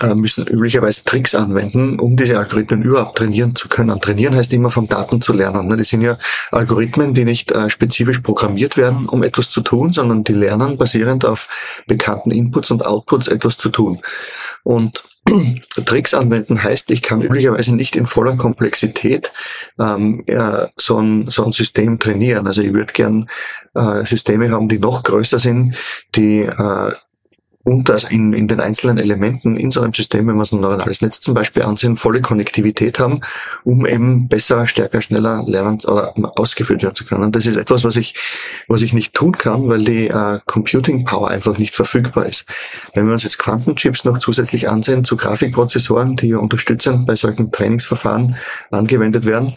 äh, 0.00 0.14
müssen 0.14 0.46
üblicherweise 0.46 1.04
Tricks 1.04 1.34
anwenden, 1.34 1.98
um 2.00 2.16
diese 2.16 2.38
Algorithmen 2.38 2.82
überhaupt 2.82 3.18
trainieren 3.18 3.54
zu 3.54 3.68
können. 3.68 4.00
Trainieren 4.00 4.34
heißt 4.34 4.52
immer 4.52 4.70
von 4.70 4.88
Daten 4.88 5.20
zu 5.20 5.32
lernen. 5.32 5.68
Ne? 5.68 5.76
Das 5.76 5.88
sind 5.88 6.00
ja 6.00 6.16
Algorithmen, 6.50 7.12
die 7.12 7.24
nicht 7.24 7.52
äh, 7.52 7.68
spezifisch 7.68 8.20
programmiert 8.20 8.76
werden, 8.76 9.08
um 9.08 9.22
etwas 9.22 9.50
zu 9.50 9.60
tun, 9.60 9.92
sondern 9.92 10.24
die 10.24 10.32
lernen 10.32 10.78
basierend 10.78 11.24
auf 11.24 11.48
bekannten 11.86 12.30
Inputs 12.30 12.70
und 12.70 12.86
Outputs 12.86 13.28
etwas 13.28 13.58
zu 13.58 13.68
tun. 13.68 14.00
Und 14.62 15.04
Tricks 15.86 16.14
anwenden 16.14 16.62
heißt, 16.62 16.90
ich 16.90 17.02
kann 17.02 17.22
üblicherweise 17.22 17.74
nicht 17.74 17.96
in 17.96 18.06
voller 18.06 18.36
Komplexität 18.36 19.32
ähm, 19.78 20.24
ja, 20.28 20.68
so, 20.76 20.98
ein, 20.98 21.30
so 21.30 21.44
ein 21.44 21.52
System 21.52 21.98
trainieren. 21.98 22.46
Also 22.46 22.62
ich 22.62 22.72
würde 22.72 22.92
gern 22.92 23.28
äh, 23.74 24.04
Systeme 24.04 24.50
haben, 24.50 24.68
die 24.68 24.78
noch 24.78 25.02
größer 25.02 25.38
sind, 25.38 25.74
die 26.14 26.40
äh, 26.42 26.92
und 27.62 27.90
dass 27.90 28.04
in, 28.04 28.32
in 28.32 28.48
den 28.48 28.58
einzelnen 28.58 28.96
Elementen 28.98 29.56
in 29.56 29.70
so 29.70 29.82
einem 29.82 29.92
System, 29.92 30.26
wenn 30.26 30.36
wir 30.36 30.44
so 30.46 30.56
ein 30.56 30.62
neuronales 30.62 31.02
Netz 31.02 31.20
zum 31.20 31.34
Beispiel 31.34 31.62
ansehen, 31.62 31.96
volle 31.96 32.22
Konnektivität 32.22 32.98
haben, 32.98 33.20
um 33.64 33.84
eben 33.86 34.28
besser, 34.28 34.66
stärker, 34.66 35.02
schneller 35.02 35.44
lernen 35.46 35.78
oder 35.84 36.14
ausgeführt 36.36 36.82
werden 36.82 36.94
zu 36.94 37.04
können. 37.04 37.32
Das 37.32 37.44
ist 37.44 37.56
etwas, 37.56 37.84
was 37.84 37.96
ich, 37.96 38.14
was 38.66 38.80
ich 38.80 38.94
nicht 38.94 39.12
tun 39.12 39.36
kann, 39.36 39.68
weil 39.68 39.84
die 39.84 40.08
äh, 40.08 40.38
Computing 40.46 41.04
Power 41.04 41.28
einfach 41.28 41.58
nicht 41.58 41.74
verfügbar 41.74 42.26
ist. 42.26 42.46
Wenn 42.94 43.06
wir 43.06 43.12
uns 43.12 43.24
jetzt 43.24 43.38
Quantenchips 43.38 44.04
noch 44.04 44.18
zusätzlich 44.18 44.68
ansehen 44.68 45.04
zu 45.04 45.18
Grafikprozessoren, 45.18 46.16
die 46.16 46.28
ja 46.28 46.38
unterstützend 46.38 47.06
bei 47.06 47.14
solchen 47.14 47.52
Trainingsverfahren 47.52 48.36
angewendet 48.70 49.26
werden, 49.26 49.56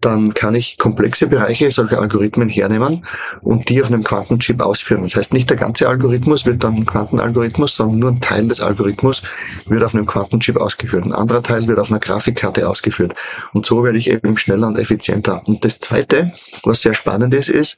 dann 0.00 0.34
kann 0.34 0.56
ich 0.56 0.76
komplexe 0.76 1.28
Bereiche 1.28 1.70
solcher 1.70 2.00
Algorithmen 2.00 2.48
hernehmen 2.48 3.04
und 3.42 3.68
die 3.68 3.80
auf 3.80 3.88
einem 3.88 4.02
Quantenchip 4.02 4.60
ausführen. 4.60 5.04
Das 5.04 5.14
heißt, 5.14 5.32
nicht 5.32 5.48
der 5.50 5.56
ganze 5.56 5.88
Algorithmus 5.88 6.46
wird 6.46 6.64
dann 6.64 6.84
Quantenalgorithmus 6.84 7.43
Algorithmus, 7.44 7.76
sondern 7.76 7.98
nur 7.98 8.10
ein 8.10 8.20
Teil 8.20 8.48
des 8.48 8.60
Algorithmus 8.60 9.22
wird 9.66 9.84
auf 9.84 9.94
einem 9.94 10.06
Quantenchip 10.06 10.56
ausgeführt. 10.56 11.04
Ein 11.04 11.12
anderer 11.12 11.42
Teil 11.42 11.66
wird 11.66 11.78
auf 11.78 11.90
einer 11.90 12.00
Grafikkarte 12.00 12.68
ausgeführt. 12.68 13.14
Und 13.52 13.66
so 13.66 13.84
werde 13.84 13.98
ich 13.98 14.08
eben 14.08 14.36
schneller 14.38 14.66
und 14.66 14.78
effizienter. 14.78 15.42
Und 15.46 15.64
das 15.64 15.78
Zweite, 15.78 16.32
was 16.62 16.80
sehr 16.80 16.94
spannend 16.94 17.34
ist, 17.34 17.48
ist, 17.48 17.76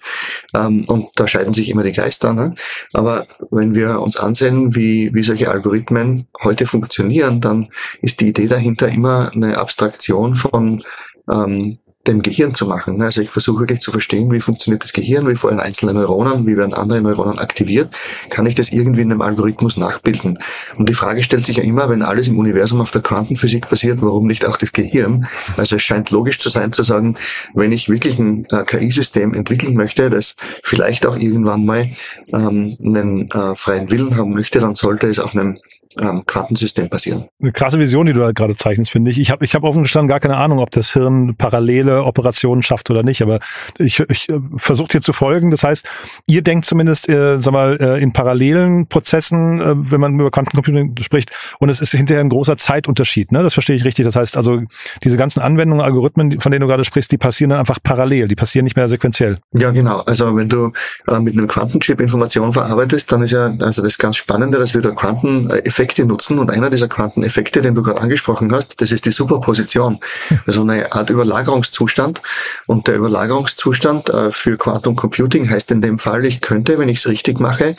ähm, 0.55 0.85
und 0.89 1.09
da 1.17 1.27
scheiden 1.27 1.55
sich 1.55 1.69
immer 1.69 1.83
die 1.83 1.93
Geister, 1.93 2.33
ne? 2.33 2.55
aber 2.93 3.27
wenn 3.51 3.75
wir 3.75 4.01
uns 4.01 4.17
ansehen, 4.17 4.75
wie, 4.75 5.13
wie 5.13 5.25
solche 5.25 5.51
Algorithmen 5.51 6.27
heute 6.43 6.67
funktionieren, 6.67 7.41
dann 7.41 7.69
ist 8.03 8.21
die 8.21 8.29
Idee 8.29 8.47
dahinter 8.47 8.89
immer 8.89 9.33
eine 9.35 9.59
Abstraktion 9.59 10.37
von 10.37 10.83
ähm, 11.29 11.79
dem 12.07 12.23
Gehirn 12.23 12.55
zu 12.55 12.67
machen. 12.67 13.01
Also 13.03 13.21
ich 13.23 13.31
versuche 13.31 13.61
wirklich 13.61 13.81
zu 13.81 13.91
verstehen, 13.91 14.31
wie 14.33 14.41
funktioniert 14.41 14.83
das 14.83 14.93
Gehirn, 14.93 15.29
wie 15.29 15.37
vorhin 15.37 15.61
einzelne 15.61 15.95
Neuronen, 15.95 16.47
wie 16.47 16.57
werden 16.57 16.75
andere 16.75 17.01
Neuronen 17.01 17.39
aktiviert, 17.39 17.91
kann 18.31 18.47
ich 18.47 18.55
das 18.55 18.71
irgendwie 18.71 19.03
in 19.03 19.11
einem 19.11 19.23
Algorithmus 19.23 19.77
nachbilden. 19.77 20.39
Und 20.77 20.89
die 20.89 20.95
Frage 20.95 21.23
stellt 21.23 21.45
sich 21.45 21.57
ja 21.57 21.63
immer, 21.63 21.89
wenn 21.89 22.03
alles 22.03 22.29
im 22.29 22.39
Universum 22.39 22.81
auf 22.81 22.91
der 22.91 23.03
Quantenphysik 23.03 23.69
basiert, 23.69 23.99
warum 24.03 24.27
nicht 24.27 24.47
auch 24.47 24.57
das 24.57 24.73
Gehirn? 24.73 25.27
Also 25.57 25.77
es 25.77 25.83
scheint 25.83 26.11
logisch 26.11 26.39
zu 26.39 26.49
sein 26.49 26.73
zu 26.73 26.83
sagen, 26.83 27.17
wenn 27.55 27.73
ich 27.73 27.89
wirklich 27.89 28.19
ein 28.19 28.47
äh, 28.51 28.65
KI-System 28.65 29.35
entwickeln 29.35 29.75
möchte, 29.75 30.11
das 30.11 30.37
vielleicht 30.63 31.07
auch 31.07 31.17
irgendwann 31.17 31.65
mal 31.65 31.91
ähm, 32.33 32.77
einen 32.83 33.31
äh, 33.31 33.55
freien 33.55 33.91
Willen 33.91 34.17
haben 34.17 34.33
möchte, 34.33 34.61
dann 34.61 34.75
sollte 34.75 35.07
es 35.07 35.19
auf 35.19 35.35
einem 35.35 35.59
ähm, 36.01 36.25
Quantensystem 36.27 36.89
passieren. 36.89 37.27
Eine 37.41 37.53
krasse 37.53 37.79
Vision, 37.79 38.07
die 38.07 38.13
du 38.13 38.21
da 38.21 38.33
gerade 38.33 38.57
zeichnest, 38.57 38.91
finde 38.91 39.11
ich. 39.11 39.19
Ich 39.19 39.31
habe 39.31 39.45
ich 39.45 39.55
hab 39.55 39.63
offen 39.63 39.83
gestanden 39.83 40.09
gar 40.09 40.21
keine 40.21 40.37
Ahnung, 40.37 40.59
ob 40.59 40.71
das 40.71 40.93
Hirn 40.93 41.37
parallele 41.37 42.05
Operationen 42.05 42.63
schafft 42.63 42.91
oder 42.91 43.03
nicht, 43.03 43.23
aber 43.23 43.41
ich, 43.79 44.01
ich 44.09 44.29
äh, 44.29 44.39
versuche 44.57 44.89
dir 44.89 45.01
zu 45.01 45.13
folgen. 45.13 45.51
Das 45.51 45.63
heißt, 45.63 45.89
ihr 46.27 46.43
denkt 46.43 46.67
zumindest, 46.67 47.09
äh, 47.09 47.41
sag 47.41 47.53
mal, 47.53 47.79
äh, 47.81 48.03
in 48.03 48.13
parallelen 48.13 48.87
Prozessen, 48.87 49.61
äh, 49.61 49.75
wenn 49.91 50.01
man 50.01 50.15
über 50.19 50.31
Quantencomputing 50.31 50.95
spricht, 51.01 51.33
und 51.59 51.69
es 51.69 51.81
ist 51.81 51.93
hinterher 51.93 52.23
ein 52.23 52.29
großer 52.29 52.57
Zeitunterschied. 52.57 53.33
Ne? 53.33 53.43
Das 53.43 53.55
verstehe 53.55 53.77
ich 53.77 53.85
richtig. 53.85 54.05
Das 54.05 54.17
heißt 54.17 54.37
also, 54.37 54.63
diese 55.03 55.17
ganzen 55.17 55.41
Anwendungen, 55.41 55.85
Algorithmen, 55.85 56.41
von 56.41 56.53
denen 56.53 56.61
du 56.61 56.67
gerade 56.67 56.85
sprichst, 56.85 57.11
die 57.11 57.19
passieren 57.19 57.51
dann 57.51 57.61
einfach 57.61 57.79
parallel, 57.83 58.29
die 58.29 58.37
passieren 58.37 58.65
nicht 58.65 58.77
mehr 58.77 58.89
sequenziell. 58.89 59.39
Ja, 59.55 59.71
genau. 59.71 60.01
Also 60.01 60.37
wenn 60.37 60.49
du 60.49 60.73
äh, 61.09 61.19
mit 61.19 61.35
einem 61.35 61.49
Quantenchip 61.49 62.01
Informationen 62.01 62.53
verarbeitest, 62.53 63.11
dann 63.11 63.23
ist 63.23 63.31
ja 63.31 63.55
also 63.61 63.83
das 63.83 63.99
ganz 63.99 64.17
Spannende, 64.17 64.59
dass 64.59 64.75
wir 64.75 64.83
da 64.83 64.91
Quanteneffekte 64.91 65.86
Quanteneffekte 65.87 66.05
nutzen 66.05 66.39
und 66.39 66.51
einer 66.51 66.71
dieser 66.71 66.89
Quanteneffekte, 66.89 67.63
den 67.63 67.75
du 67.75 67.83
gerade 67.83 68.01
angesprochen 68.01 68.53
hast, 68.53 68.81
das 68.81 68.91
ist 68.91 69.07
die 69.07 69.13
Superposition. 69.13 70.01
Also 70.47 70.63
eine 70.63 70.93
Art 70.93 71.11
Überlagerungszustand 71.11 72.21
und 72.67 72.87
der 72.87 72.97
Überlagerungszustand 72.97 74.11
äh, 74.11 74.31
für 74.31 74.57
Quantum 74.57 74.97
Computing 74.97 75.49
heißt 75.49 75.71
in 75.71 75.81
dem 75.81 75.99
Fall, 75.99 76.25
ich 76.25 76.41
könnte, 76.41 76.79
wenn 76.79 76.89
ich 76.89 76.99
es 76.99 77.07
richtig 77.07 77.39
mache, 77.39 77.77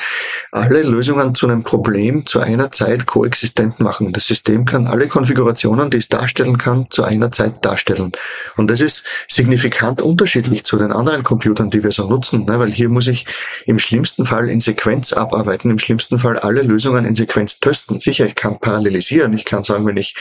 alle 0.51 0.83
Lösungen 0.83 1.35
zu 1.35 1.47
einem 1.47 1.63
Problem 1.63 2.25
zu 2.25 2.39
einer 2.39 2.71
Zeit 2.71 3.05
koexistent 3.05 3.79
machen. 3.79 4.13
Das 4.13 4.27
System 4.27 4.65
kann 4.65 4.87
alle 4.87 5.07
Konfigurationen, 5.07 5.89
die 5.89 5.97
es 5.97 6.07
darstellen 6.07 6.57
kann, 6.57 6.87
zu 6.89 7.03
einer 7.03 7.31
Zeit 7.31 7.65
darstellen. 7.65 8.13
Und 8.55 8.71
das 8.71 8.81
ist 8.81 9.03
signifikant 9.27 10.01
unterschiedlich 10.01 10.63
zu 10.63 10.77
den 10.77 10.91
anderen 10.91 11.23
Computern, 11.23 11.69
die 11.69 11.83
wir 11.83 11.91
so 11.91 12.07
nutzen, 12.07 12.45
ne? 12.45 12.59
weil 12.59 12.71
hier 12.71 12.89
muss 12.89 13.07
ich 13.07 13.25
im 13.65 13.79
schlimmsten 13.79 14.25
Fall 14.25 14.49
in 14.49 14.61
Sequenz 14.61 15.13
abarbeiten, 15.13 15.69
im 15.69 15.79
schlimmsten 15.79 16.19
Fall 16.19 16.39
alle 16.39 16.61
Lösungen 16.61 17.05
in 17.05 17.15
Sequenz 17.15 17.59
testen. 17.59 17.96
Sicher, 18.01 18.25
ich 18.25 18.35
kann 18.35 18.59
parallelisieren. 18.59 19.33
Ich 19.33 19.45
kann 19.45 19.63
sagen, 19.63 19.85
wenn 19.85 19.97
ich, 19.97 20.15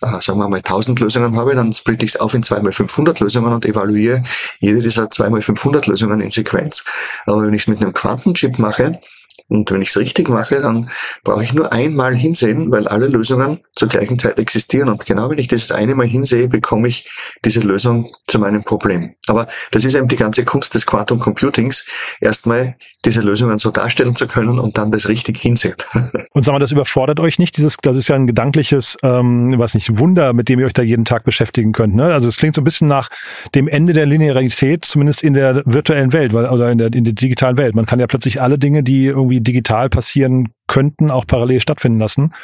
äh, 0.00 0.20
sagen 0.20 0.38
wir 0.38 0.48
mal, 0.48 0.62
1000 0.62 1.00
Lösungen 1.00 1.36
habe, 1.36 1.54
dann 1.54 1.72
splitte 1.72 2.04
ich 2.04 2.14
es 2.14 2.20
auf 2.20 2.34
in 2.34 2.42
2x500 2.42 3.22
Lösungen 3.22 3.52
und 3.52 3.64
evaluiere 3.64 4.22
jede 4.60 4.82
dieser 4.82 5.04
2x500 5.04 5.88
Lösungen 5.88 6.20
in 6.20 6.30
Sequenz. 6.30 6.84
Aber 7.26 7.46
wenn 7.46 7.54
ich 7.54 7.62
es 7.62 7.68
mit 7.68 7.82
einem 7.82 7.92
Quantenchip 7.92 8.58
mache, 8.58 9.00
und 9.48 9.70
wenn 9.70 9.82
ich 9.82 9.90
es 9.90 9.98
richtig 9.98 10.28
mache, 10.28 10.60
dann 10.60 10.90
brauche 11.24 11.42
ich 11.42 11.52
nur 11.52 11.72
einmal 11.72 12.14
hinsehen, 12.14 12.70
weil 12.70 12.88
alle 12.88 13.06
Lösungen 13.06 13.60
zur 13.72 13.88
gleichen 13.88 14.18
Zeit 14.18 14.38
existieren. 14.38 14.88
Und 14.88 15.04
genau 15.04 15.28
wenn 15.28 15.38
ich 15.38 15.48
dieses 15.48 15.70
eine 15.70 15.94
Mal 15.94 16.06
hinsehe, 16.06 16.48
bekomme 16.48 16.88
ich 16.88 17.10
diese 17.44 17.60
Lösung 17.60 18.12
zu 18.26 18.38
meinem 18.38 18.64
Problem. 18.64 19.14
Aber 19.26 19.48
das 19.70 19.84
ist 19.84 19.94
eben 19.94 20.08
die 20.08 20.16
ganze 20.16 20.44
Kunst 20.44 20.74
des 20.74 20.86
Quantum 20.86 21.20
Computings, 21.20 21.84
erstmal 22.20 22.76
diese 23.04 23.20
Lösungen 23.20 23.58
so 23.58 23.70
darstellen 23.70 24.14
zu 24.14 24.26
können 24.26 24.58
und 24.58 24.78
dann 24.78 24.92
das 24.92 25.08
richtig 25.08 25.38
hinsehen. 25.38 25.74
Und 26.34 26.44
sagen 26.44 26.54
wir, 26.54 26.60
das 26.60 26.72
überfordert 26.72 27.20
euch 27.20 27.38
nicht? 27.38 27.56
Dieses, 27.56 27.76
das 27.82 27.96
ist 27.96 28.08
ja 28.08 28.14
ein 28.14 28.26
gedankliches, 28.26 28.96
ähm, 29.02 29.54
was 29.58 29.74
nicht, 29.74 29.98
Wunder, 29.98 30.32
mit 30.32 30.48
dem 30.48 30.60
ihr 30.60 30.66
euch 30.66 30.72
da 30.72 30.82
jeden 30.82 31.04
Tag 31.04 31.24
beschäftigen 31.24 31.72
könnt. 31.72 31.94
Ne? 31.94 32.04
Also 32.04 32.28
es 32.28 32.36
klingt 32.36 32.54
so 32.54 32.60
ein 32.60 32.64
bisschen 32.64 32.88
nach 32.88 33.10
dem 33.54 33.68
Ende 33.68 33.92
der 33.92 34.06
Linearität, 34.06 34.84
zumindest 34.84 35.22
in 35.22 35.34
der 35.34 35.62
virtuellen 35.66 36.12
Welt 36.12 36.32
weil, 36.32 36.46
oder 36.46 36.70
in 36.70 36.78
der, 36.78 36.92
in 36.94 37.04
der 37.04 37.12
digitalen 37.12 37.58
Welt. 37.58 37.74
Man 37.74 37.86
kann 37.86 38.00
ja 38.00 38.06
plötzlich 38.06 38.40
alle 38.40 38.58
Dinge, 38.58 38.82
die 38.82 39.08
irgendwie 39.22 39.40
digital 39.40 39.88
passieren 39.88 40.52
könnten, 40.66 41.10
auch 41.10 41.26
parallel 41.26 41.60
stattfinden 41.60 41.98
lassen, 41.98 42.34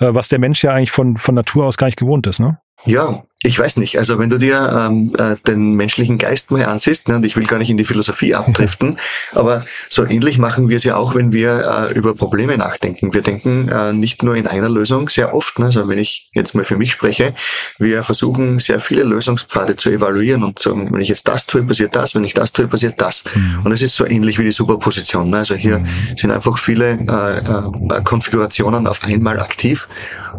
äh, 0.00 0.12
was 0.12 0.28
der 0.28 0.38
Mensch 0.38 0.62
ja 0.62 0.72
eigentlich 0.72 0.90
von, 0.90 1.16
von 1.16 1.34
Natur 1.34 1.66
aus 1.66 1.76
gar 1.76 1.86
nicht 1.86 1.98
gewohnt 1.98 2.26
ist. 2.26 2.40
Ne? 2.40 2.58
Ja, 2.84 3.24
ich 3.44 3.56
weiß 3.56 3.76
nicht. 3.76 3.98
Also 3.98 4.18
wenn 4.18 4.30
du 4.30 4.38
dir 4.38 4.88
ähm, 4.90 5.14
äh, 5.16 5.36
den 5.46 5.74
menschlichen 5.74 6.18
Geist 6.18 6.50
mal 6.50 6.64
ansiehst, 6.64 7.08
ne, 7.08 7.16
und 7.16 7.24
ich 7.24 7.36
will 7.36 7.46
gar 7.46 7.58
nicht 7.58 7.70
in 7.70 7.76
die 7.76 7.84
Philosophie 7.84 8.34
abdriften, 8.34 8.98
aber 9.32 9.64
so 9.88 10.04
ähnlich 10.04 10.38
machen 10.38 10.68
wir 10.68 10.76
es 10.76 10.82
ja 10.82 10.96
auch, 10.96 11.14
wenn 11.14 11.32
wir 11.32 11.90
äh, 11.90 11.96
über 11.96 12.16
Probleme 12.16 12.58
nachdenken. 12.58 13.14
Wir 13.14 13.22
denken 13.22 13.68
äh, 13.68 13.92
nicht 13.92 14.24
nur 14.24 14.34
in 14.34 14.48
einer 14.48 14.68
Lösung 14.68 15.08
sehr 15.08 15.34
oft. 15.34 15.60
Ne, 15.60 15.66
also 15.66 15.86
wenn 15.86 15.98
ich 15.98 16.30
jetzt 16.34 16.56
mal 16.56 16.64
für 16.64 16.76
mich 16.76 16.90
spreche, 16.90 17.32
wir 17.78 18.02
versuchen 18.02 18.58
sehr 18.58 18.80
viele 18.80 19.04
Lösungspfade 19.04 19.76
zu 19.76 19.90
evaluieren 19.90 20.42
und 20.42 20.58
zu 20.58 20.70
sagen, 20.70 20.92
wenn 20.92 21.00
ich 21.00 21.08
jetzt 21.08 21.28
das 21.28 21.46
tue, 21.46 21.62
passiert 21.62 21.94
das, 21.94 22.16
wenn 22.16 22.24
ich 22.24 22.34
das 22.34 22.52
tue, 22.52 22.66
passiert 22.66 23.00
das. 23.00 23.22
Mhm. 23.32 23.66
Und 23.66 23.70
es 23.70 23.82
ist 23.82 23.94
so 23.94 24.04
ähnlich 24.04 24.40
wie 24.40 24.44
die 24.44 24.52
Superposition. 24.52 25.30
Ne? 25.30 25.38
Also 25.38 25.54
hier 25.54 25.78
mhm. 25.78 25.86
sind 26.16 26.32
einfach 26.32 26.58
viele 26.58 26.94
äh, 26.94 27.38
äh, 27.38 28.02
Konfigurationen 28.02 28.88
auf 28.88 29.04
einmal 29.04 29.38
aktiv 29.38 29.86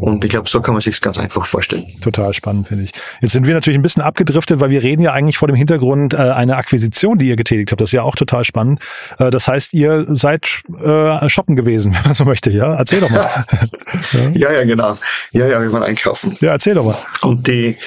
und 0.02 0.26
ich 0.26 0.32
glaube, 0.32 0.50
so 0.50 0.60
kann 0.60 0.74
man 0.74 0.82
sich 0.82 1.00
ganz 1.00 1.18
einfach 1.18 1.46
vorstellen. 1.46 1.86
Total 2.02 2.34
spannend, 2.34 2.68
finde 2.68 2.84
ich 2.84 2.89
ich. 2.94 3.02
Jetzt 3.22 3.32
sind 3.32 3.48
wir 3.48 3.54
natürlich 3.54 3.78
ein 3.78 3.82
bisschen 3.82 4.04
abgedriftet, 4.04 4.60
weil 4.60 4.70
wir 4.70 4.84
reden 4.84 5.02
ja 5.02 5.14
eigentlich 5.14 5.38
vor 5.38 5.48
dem 5.48 5.56
Hintergrund 5.56 6.14
äh, 6.14 6.18
einer 6.18 6.58
Akquisition, 6.58 7.18
die 7.18 7.28
ihr 7.28 7.36
getätigt 7.36 7.72
habt. 7.72 7.82
Das 7.82 7.90
ist 7.90 7.94
ja 7.94 8.04
auch 8.04 8.16
total 8.16 8.44
spannend. 8.44 8.82
Äh, 9.18 9.32
das 9.32 9.48
heißt, 9.48 9.74
ihr 9.74 10.06
seid 10.10 10.62
äh, 10.84 11.30
shoppen 11.30 11.56
gewesen, 11.56 11.94
wenn 11.96 12.04
man 12.04 12.14
so 12.14 12.26
möchte, 12.26 12.52
ja? 12.52 12.76
Erzähl 12.76 13.00
doch 13.00 13.10
mal. 13.10 13.46
ja, 14.34 14.52
ja, 14.52 14.64
genau. 14.64 14.98
Ja, 15.32 15.48
ja, 15.48 15.62
wir 15.62 15.72
waren 15.72 15.84
einkaufen. 15.84 16.38
Ja, 16.42 16.52
erzähl 16.52 16.76
doch 16.76 16.86
mal. 16.86 16.98
Und 17.22 17.48
die 17.48 17.78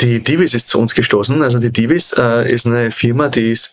die 0.00 0.20
Divis 0.20 0.54
ist 0.54 0.68
zu 0.68 0.80
uns 0.80 0.94
gestoßen. 0.94 1.40
Also 1.42 1.60
die 1.60 1.70
Divis 1.70 2.12
äh, 2.18 2.52
ist 2.52 2.66
eine 2.66 2.90
Firma, 2.90 3.28
die 3.28 3.52
ist 3.52 3.72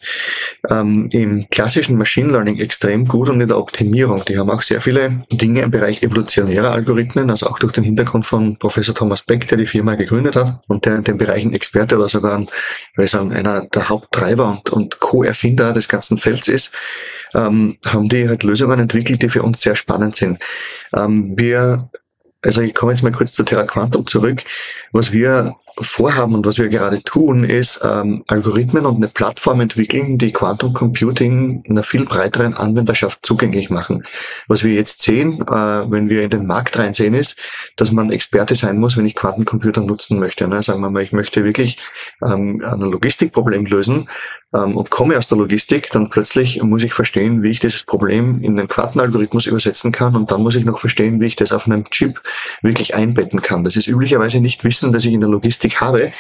ähm, 0.69 1.09
im 1.11 1.47
klassischen 1.49 1.97
Machine 1.97 2.31
Learning 2.31 2.59
extrem 2.59 3.05
gut 3.05 3.29
und 3.29 3.41
in 3.41 3.47
der 3.47 3.57
Optimierung. 3.57 4.23
Die 4.25 4.37
haben 4.37 4.49
auch 4.51 4.61
sehr 4.61 4.81
viele 4.81 5.25
Dinge 5.31 5.61
im 5.61 5.71
Bereich 5.71 6.03
evolutionärer 6.03 6.71
Algorithmen, 6.71 7.29
also 7.31 7.47
auch 7.47 7.57
durch 7.57 7.73
den 7.73 7.83
Hintergrund 7.83 8.25
von 8.25 8.57
Professor 8.57 8.93
Thomas 8.93 9.23
Beck, 9.23 9.47
der 9.47 9.57
die 9.57 9.65
Firma 9.65 9.95
gegründet 9.95 10.35
hat 10.35 10.61
und 10.67 10.85
der 10.85 10.97
in 10.97 11.03
den 11.03 11.17
Bereichen 11.17 11.53
Experte 11.53 11.97
oder 11.97 12.07
sogar 12.07 12.37
ein, 12.37 12.49
ich 12.97 13.09
sagen, 13.09 13.33
einer 13.33 13.65
der 13.65 13.89
Haupttreiber 13.89 14.47
und, 14.47 14.69
und 14.69 14.99
Co-Erfinder 14.99 15.73
des 15.73 15.87
ganzen 15.87 16.19
Felds 16.19 16.47
ist, 16.47 16.71
ähm, 17.33 17.77
haben 17.85 18.09
die 18.09 18.29
halt 18.29 18.43
Lösungen 18.43 18.79
entwickelt, 18.79 19.23
die 19.23 19.29
für 19.29 19.41
uns 19.41 19.61
sehr 19.61 19.75
spannend 19.75 20.15
sind. 20.15 20.39
Ähm, 20.93 21.33
wir 21.35 21.89
also 22.43 22.61
ich 22.61 22.73
komme 22.73 22.91
jetzt 22.91 23.03
mal 23.03 23.11
kurz 23.11 23.33
zu 23.33 23.43
Terra 23.43 23.65
Quantum 23.65 24.07
zurück. 24.07 24.43
Was 24.91 25.11
wir 25.11 25.55
vorhaben 25.79 26.35
und 26.35 26.45
was 26.45 26.57
wir 26.57 26.69
gerade 26.69 27.01
tun, 27.03 27.43
ist 27.43 27.79
ähm, 27.83 28.23
Algorithmen 28.27 28.85
und 28.85 28.97
eine 28.97 29.07
Plattform 29.07 29.61
entwickeln, 29.61 30.17
die 30.17 30.31
Quantum 30.31 30.73
Computing 30.73 31.63
einer 31.69 31.83
viel 31.83 32.05
breiteren 32.05 32.53
Anwenderschaft 32.53 33.25
zugänglich 33.25 33.69
machen. 33.69 34.03
Was 34.47 34.63
wir 34.63 34.73
jetzt 34.73 35.01
sehen, 35.01 35.41
äh, 35.41 35.91
wenn 35.91 36.09
wir 36.09 36.23
in 36.23 36.29
den 36.29 36.45
Markt 36.45 36.77
reinsehen, 36.77 37.13
ist, 37.13 37.35
dass 37.75 37.91
man 37.91 38.11
Experte 38.11 38.55
sein 38.55 38.77
muss, 38.77 38.97
wenn 38.97 39.05
ich 39.05 39.15
Quantencomputer 39.15 39.81
nutzen 39.81 40.19
möchte. 40.19 40.47
Ne? 40.47 40.63
Sagen 40.63 40.81
wir 40.81 40.89
mal, 40.89 41.03
ich 41.03 41.11
möchte 41.11 41.43
wirklich 41.43 41.79
ähm, 42.23 42.61
ein 42.63 42.79
Logistikproblem 42.79 43.65
lösen, 43.65 44.09
ähm, 44.53 44.77
und 44.77 44.89
komme 44.89 45.17
aus 45.17 45.27
der 45.27 45.37
Logistik, 45.37 45.89
dann 45.91 46.09
plötzlich 46.09 46.61
muss 46.61 46.83
ich 46.83 46.93
verstehen, 46.93 47.43
wie 47.43 47.49
ich 47.49 47.59
dieses 47.59 47.83
Problem 47.83 48.41
in 48.41 48.57
den 48.57 48.67
Quantenalgorithmus 48.67 49.45
übersetzen 49.45 49.91
kann 49.91 50.15
und 50.15 50.31
dann 50.31 50.41
muss 50.41 50.55
ich 50.55 50.65
noch 50.65 50.79
verstehen, 50.79 51.19
wie 51.21 51.27
ich 51.27 51.35
das 51.35 51.51
auf 51.51 51.67
einem 51.67 51.89
Chip 51.89 52.21
wirklich 52.61 52.95
einbetten 52.95 53.41
kann. 53.41 53.63
Das 53.63 53.75
ist 53.75 53.87
üblicherweise 53.87 54.39
nicht 54.39 54.63
Wissen, 54.63 54.91
das 54.91 55.05
ich 55.05 55.13
in 55.13 55.21
der 55.21 55.29
Logistik 55.29 55.79
habe. 55.81 56.11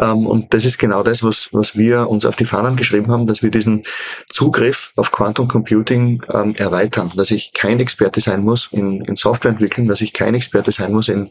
Ähm, 0.00 0.26
und 0.26 0.54
das 0.54 0.64
ist 0.64 0.78
genau 0.78 1.02
das, 1.02 1.22
was, 1.22 1.48
was 1.52 1.76
wir 1.76 2.08
uns 2.08 2.24
auf 2.24 2.36
die 2.36 2.44
Fahnen 2.44 2.76
geschrieben 2.76 3.10
haben, 3.10 3.26
dass 3.26 3.42
wir 3.42 3.50
diesen 3.50 3.84
Zugriff 4.28 4.92
auf 4.96 5.12
Quantum 5.12 5.48
Computing 5.48 6.22
ähm, 6.32 6.54
erweitern, 6.56 7.12
dass 7.16 7.30
ich 7.30 7.52
kein 7.52 7.80
Experte 7.80 8.20
sein 8.20 8.42
muss 8.42 8.68
in, 8.72 9.04
in 9.04 9.16
Software 9.16 9.52
entwickeln, 9.52 9.86
dass 9.86 10.00
ich 10.00 10.12
kein 10.12 10.34
Experte 10.34 10.72
sein 10.72 10.92
muss 10.92 11.08
in 11.08 11.30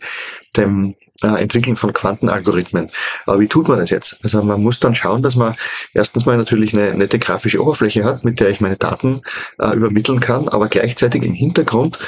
dem 0.56 0.96
äh, 1.24 1.42
Entwickeln 1.42 1.75
von 1.75 1.94
Quantenalgorithmen. 1.94 2.92
Aber 3.25 3.39
wie 3.39 3.48
tut 3.48 3.68
man 3.68 3.80
das 3.80 3.89
jetzt? 3.89 4.18
Also 4.24 4.44
man 4.44 4.62
muss 4.62 4.80
dann 4.80 4.96
schauen, 4.96 5.24
dass 5.24 5.36
man 5.36 5.56
erstens 5.94 6.25
mal 6.25 6.38
natürlich 6.38 6.74
eine 6.74 6.94
nette 6.94 7.20
grafische 7.20 7.62
Oberfläche 7.62 8.03
hat, 8.03 8.24
mit 8.24 8.39
der 8.39 8.50
ich 8.50 8.62
meine 8.62 8.75
Daten 8.75 9.22
äh, 9.60 9.75
übermitteln 9.75 10.20
kann, 10.20 10.50
aber 10.50 10.68
gleichzeitig 10.68 11.24
im 11.24 11.34
Hintergrund 11.34 12.00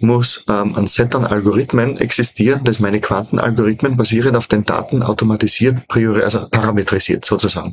muss 0.00 0.44
ähm, 0.48 0.74
ein 0.76 0.88
Set 0.88 1.14
an 1.14 1.24
Algorithmen 1.24 1.98
existieren, 1.98 2.62
das 2.64 2.80
meine 2.80 3.00
Quantenalgorithmen 3.00 3.96
basierend 3.96 4.36
auf 4.36 4.46
den 4.46 4.64
Daten 4.64 5.02
automatisiert, 5.02 5.86
priori 5.88 6.22
also 6.22 6.48
parametrisiert 6.50 7.24
sozusagen. 7.24 7.72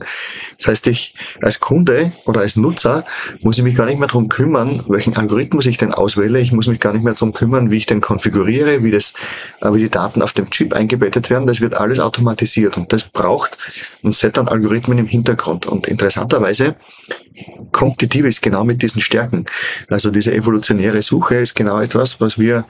Das 0.57 0.67
heißt, 0.67 0.87
ich 0.87 1.15
als 1.41 1.59
Kunde 1.59 2.11
oder 2.25 2.41
als 2.41 2.55
Nutzer 2.55 3.05
muss 3.41 3.57
ich 3.57 3.63
mich 3.63 3.75
gar 3.75 3.85
nicht 3.85 3.99
mehr 3.99 4.07
darum 4.07 4.29
kümmern, 4.29 4.81
welchen 4.87 5.15
Algorithmus 5.15 5.65
ich 5.65 5.77
denn 5.77 5.93
auswähle. 5.93 6.39
Ich 6.39 6.51
muss 6.51 6.67
mich 6.67 6.79
gar 6.79 6.93
nicht 6.93 7.03
mehr 7.03 7.13
darum 7.13 7.33
kümmern, 7.33 7.71
wie 7.71 7.77
ich 7.77 7.85
den 7.85 8.01
konfiguriere, 8.01 8.83
wie 8.83 8.91
das, 8.91 9.13
äh, 9.61 9.73
wie 9.73 9.79
die 9.79 9.89
Daten 9.89 10.21
auf 10.21 10.33
dem 10.33 10.49
Chip 10.49 10.73
eingebettet 10.91 11.29
werden. 11.29 11.47
Das 11.47 11.61
wird 11.61 11.75
alles 11.75 11.99
automatisiert 11.99 12.77
und 12.77 12.91
das 12.91 13.05
braucht 13.05 13.57
ein 14.03 14.13
Set 14.13 14.37
an 14.37 14.47
Algorithmen 14.47 14.97
im 14.97 15.07
Hintergrund. 15.07 15.65
Und 15.65 15.87
interessanterweise 15.87 16.75
kommt 17.71 18.01
die 18.01 18.09
Divis 18.09 18.41
genau 18.41 18.63
mit 18.63 18.81
diesen 18.81 19.01
Stärken. 19.01 19.45
Also 19.89 20.11
diese 20.11 20.33
evolutionäre 20.33 21.01
Suche 21.01 21.35
ist 21.35 21.55
genau 21.55 21.79
etwas, 21.79 22.19
was 22.19 22.37
wir 22.37 22.65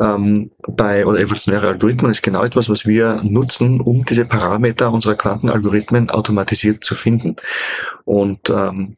ähm, 0.00 0.50
bei, 0.68 1.04
oder 1.04 1.18
evolutionäre 1.18 1.68
Algorithmen 1.68 2.12
ist 2.12 2.22
genau 2.22 2.44
etwas, 2.44 2.68
was 2.68 2.86
wir 2.86 3.20
nutzen, 3.24 3.80
um 3.80 4.04
diese 4.04 4.24
Parameter 4.24 4.92
unserer 4.92 5.16
Quantenalgorithmen 5.16 6.10
automatisiert 6.10 6.84
zu 6.84 6.94
finden. 6.94 7.36
Und 8.04 8.50
ähm, 8.50 8.96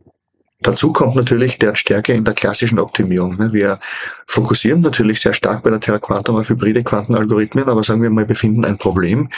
Dazu 0.61 0.93
kommt 0.93 1.17
natürlich 1.17 1.59
deren 1.59 1.77
Stärke 1.77 2.15
in 2.15 2.25
der 2.25 2.33
klassischen 2.33 2.79
Optimierung. 2.79 3.37
Ne? 3.37 3.53
Wir 3.53 3.79
fokussieren 4.27 4.81
natürlich 4.81 5.21
sehr 5.21 5.35
stark 5.35 5.63
bei 5.63 5.71
der 5.71 5.81
Terra 5.81 5.99
Quantum 5.99 6.37
auf 6.37 6.49
hybride 6.49 6.83
Quantenalgorithmen, 6.83 7.69
aber 7.69 7.85
sagen 7.85 8.03
wir 8.03 8.09
mal, 8.09 8.27
wir 8.27 8.37
finden 8.37 8.65
ein 8.65 8.79
Problem, 8.79 9.29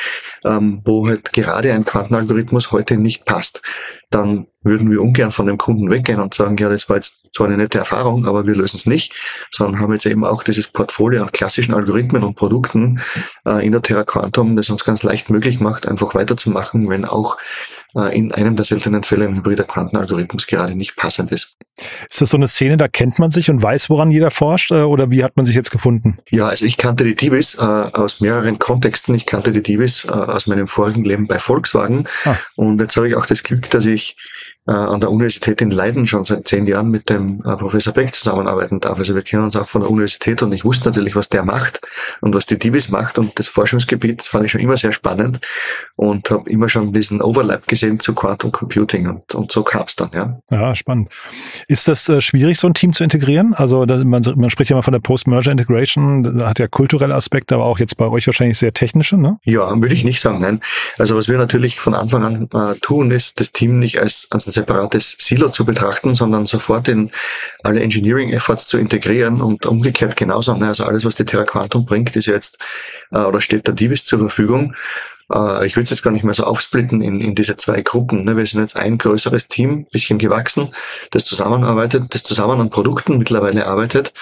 ähm, 0.45 0.81
wo 0.85 1.09
halt 1.09 1.33
gerade 1.33 1.73
ein 1.73 1.85
Quantenalgorithmus 1.85 2.71
heute 2.71 2.97
nicht 2.97 3.25
passt. 3.25 3.63
Dann 4.11 4.47
würden 4.63 4.91
wir 4.91 5.01
ungern 5.03 5.31
von 5.31 5.47
dem 5.47 5.59
Kunden 5.59 5.91
weggehen 5.91 6.21
und 6.21 6.35
sagen, 6.35 6.57
ja, 6.57 6.69
das 6.69 6.89
war 6.89 6.97
jetzt 6.97 7.35
zwar 7.35 7.47
eine 7.47 7.57
nette 7.57 7.79
Erfahrung, 7.79 8.27
aber 8.27 8.47
wir 8.47 8.55
lösen 8.55 8.77
es 8.77 8.87
nicht, 8.87 9.15
sondern 9.51 9.81
haben 9.81 9.93
jetzt 9.93 10.07
eben 10.07 10.25
auch 10.25 10.43
dieses 10.43 10.69
Portfolio 10.69 11.23
an 11.23 11.33
klassischen 11.33 11.75
Algorithmen 11.75 12.25
und 12.25 12.35
Produkten 12.35 13.01
äh, 13.47 13.65
in 13.65 13.73
der 13.73 13.83
Terra 13.83 14.05
Quantum, 14.05 14.57
das 14.57 14.71
uns 14.71 14.85
ganz 14.85 15.03
leicht 15.03 15.31
möglich 15.31 15.61
macht, 15.61 15.87
einfach 15.87 16.15
weiterzumachen, 16.15 16.89
wenn 16.89 17.05
auch 17.05 17.39
äh, 17.95 18.17
in 18.17 18.33
einem 18.33 18.57
der 18.57 18.65
seltenen 18.65 19.03
Fälle 19.03 19.27
ein 19.27 19.37
hybrider 19.37 19.65
Quantenalgorithmus 19.65 20.47
gerade 20.47 20.75
nicht 20.75 20.97
passend 20.97 21.33
ist. 21.33 21.57
Ist 22.11 22.21
das 22.21 22.31
so 22.31 22.37
eine 22.37 22.49
Szene, 22.49 22.77
da 22.77 22.89
kennt 22.89 23.19
man 23.19 23.31
sich 23.31 23.51
und 23.51 23.63
weiß, 23.63 23.89
woran 23.89 24.11
jeder 24.11 24.31
forscht, 24.31 24.73
äh, 24.73 24.83
oder 24.83 25.11
wie 25.11 25.23
hat 25.23 25.37
man 25.37 25.47
sich 25.47 25.55
jetzt 25.55 25.71
gefunden? 25.71 26.19
Ja, 26.31 26.49
also 26.49 26.65
ich 26.65 26.77
kannte 26.77 27.05
die 27.05 27.15
Divis 27.15 27.55
äh, 27.55 27.61
aus 27.61 28.21
mehreren 28.21 28.59
Kontexten. 28.59 29.15
Ich 29.15 29.27
kannte 29.27 29.53
die 29.53 29.63
Divis 29.63 30.05
äh, 30.05 30.11
aus 30.11 30.47
meinem 30.47 30.67
vorigen 30.67 31.05
Leben 31.05 31.27
bei 31.27 31.39
Volkswagen. 31.39 32.09
Ah. 32.25 32.35
Und 32.57 32.81
jetzt 32.81 32.97
habe 32.97 33.09
ich 33.09 33.15
auch 33.15 33.27
das 33.27 33.43
Glück, 33.43 33.71
dass 33.71 33.87
ich 33.87 33.98
äh, 33.99 34.15
an 34.73 35.01
der 35.01 35.11
Universität 35.11 35.61
in 35.61 35.71
Leiden 35.71 36.07
schon 36.07 36.25
seit 36.25 36.47
zehn 36.47 36.67
Jahren 36.67 36.91
mit 36.91 37.09
dem 37.09 37.41
äh, 37.41 37.57
Professor 37.57 37.95
Beck 37.95 38.15
zusammenarbeiten 38.15 38.81
darf. 38.81 38.99
Also 38.99 39.15
wir 39.15 39.23
kennen 39.23 39.45
uns 39.45 39.57
auch 39.57 39.67
von 39.67 39.81
der 39.81 39.91
Universität 39.91 40.43
und 40.43 40.53
ich 40.53 40.65
wusste 40.65 40.91
natürlich, 40.91 41.17
was 41.17 41.29
der 41.29 41.43
macht 41.45 41.81
und 42.21 42.35
was 42.35 42.45
die 42.47 42.59
Divis 42.59 42.91
macht 42.91 43.19
und 43.19 43.39
das 43.39 43.49
Forschungsgebiet, 43.49 44.21
das 44.21 44.29
fand 44.29 44.45
ich 44.45 44.53
schon 44.53 44.61
immer 44.61 44.77
sehr 44.77 44.93
spannend 44.93 45.41
und 45.97 46.31
habe 46.31 46.51
immer 46.51 46.69
schon 46.69 46.93
diesen 46.93 47.23
Overlap 47.23 47.67
gesehen 47.67 47.99
zu 47.99 48.15
Quantum 48.15 48.53
Computing 48.53 49.09
und, 49.09 49.35
und 49.35 49.51
so 49.51 49.63
kam 49.63 49.85
es 49.87 49.97
dann, 49.97 50.11
ja. 50.13 50.39
Ja, 50.51 50.75
spannend. 50.75 51.09
Ist 51.67 51.89
das 51.89 52.09
äh, 52.09 52.21
schwierig, 52.21 52.59
so 52.59 52.67
ein 52.67 52.75
Team 52.75 52.93
zu 52.93 53.05
integrieren? 53.05 53.55
Also 53.55 53.87
das, 53.87 54.05
man, 54.05 54.23
man 54.37 54.51
spricht 54.51 54.71
ja 54.71 54.77
mal 54.77 54.83
von 54.83 54.93
der 54.93 55.01
Post-Merger 55.01 55.51
Integration, 55.51 56.39
da 56.39 56.49
hat 56.49 56.59
ja 56.59 56.69
kulturelle 56.69 57.15
Aspekte, 57.15 57.55
aber 57.55 57.65
auch 57.65 57.79
jetzt 57.79 57.97
bei 57.97 58.07
euch 58.07 58.27
wahrscheinlich 58.27 58.59
sehr 58.59 58.75
technische, 58.75 59.17
ne? 59.17 59.39
Ja, 59.45 59.75
würde 59.81 59.95
ich 59.95 60.05
nicht 60.05 60.21
sagen, 60.21 60.41
nein. 60.41 60.61
Also 60.99 61.17
was 61.17 61.29
wir 61.29 61.39
natürlich 61.39 61.81
von 61.81 61.95
Anfang 61.95 62.25
an 62.25 62.49
äh, 62.53 62.79
tun, 62.81 63.11
ist, 63.11 63.41
das 63.41 63.53
Team 63.53 63.79
nicht 63.79 63.99
als, 64.01 64.27
als 64.31 64.58
separates 64.59 65.17
Silo 65.19 65.49
zu 65.49 65.65
betrachten, 65.65 66.15
sondern 66.15 66.47
sofort 66.47 66.89
in 66.89 67.11
alle 67.63 67.81
Engineering-Efforts 67.81 68.67
zu 68.67 68.79
integrieren 68.79 69.41
und 69.41 69.67
umgekehrt 69.67 70.17
genauso. 70.17 70.55
Ne? 70.55 70.69
Also 70.69 70.85
alles, 70.85 71.05
was 71.05 71.15
die 71.15 71.25
Terra 71.25 71.45
Quantum 71.45 71.87
bringt, 71.87 72.17
ist 72.17 72.27
jetzt 72.27 72.59
äh, 73.13 73.19
oder 73.19 73.41
steht 73.41 73.67
der 73.67 73.75
Divis 73.75 74.05
zur 74.05 74.19
Verfügung. 74.19 74.75
Äh, 75.33 75.67
ich 75.67 75.77
will 75.77 75.83
es 75.83 75.91
jetzt 75.91 76.03
gar 76.03 76.11
nicht 76.11 76.25
mehr 76.25 76.35
so 76.35 76.45
aufsplitten 76.45 77.03
in, 77.03 77.21
in 77.21 77.35
diese 77.35 77.57
zwei 77.57 77.83
Gruppen. 77.83 78.25
Ne? 78.25 78.37
Wir 78.37 78.47
sind 78.47 78.61
jetzt 78.61 78.77
ein 78.77 78.99
größeres 78.99 79.49
Team, 79.49 79.87
bisschen 79.93 80.19
gewachsen, 80.19 80.75
das 81.11 81.25
zusammenarbeitet, 81.25 82.15
das 82.15 82.23
zusammen 82.23 82.61
an 82.61 82.71
Produkten 82.71 83.19
mittlerweile 83.19 83.67
arbeitet. 83.67 84.13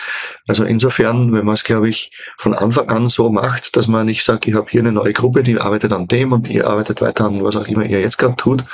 Also 0.46 0.64
insofern, 0.64 1.32
wenn 1.32 1.44
man 1.44 1.54
es, 1.54 1.64
glaube 1.64 1.88
ich, 1.88 2.12
von 2.36 2.54
Anfang 2.54 2.88
an 2.88 3.08
so 3.08 3.30
macht, 3.30 3.76
dass 3.76 3.86
man 3.86 4.06
nicht 4.06 4.24
sagt, 4.24 4.46
ich 4.48 4.54
habe 4.54 4.66
hier 4.70 4.80
eine 4.80 4.92
neue 4.92 5.12
Gruppe, 5.12 5.42
die 5.42 5.58
arbeitet 5.60 5.92
an 5.92 6.08
dem 6.08 6.32
und 6.32 6.48
ihr 6.48 6.66
arbeitet 6.66 7.00
weiter 7.00 7.26
an 7.26 7.42
was 7.42 7.56
auch 7.56 7.68
immer 7.68 7.84
ihr 7.84 8.00
jetzt 8.00 8.18
gerade 8.18 8.36
tut, 8.36 8.64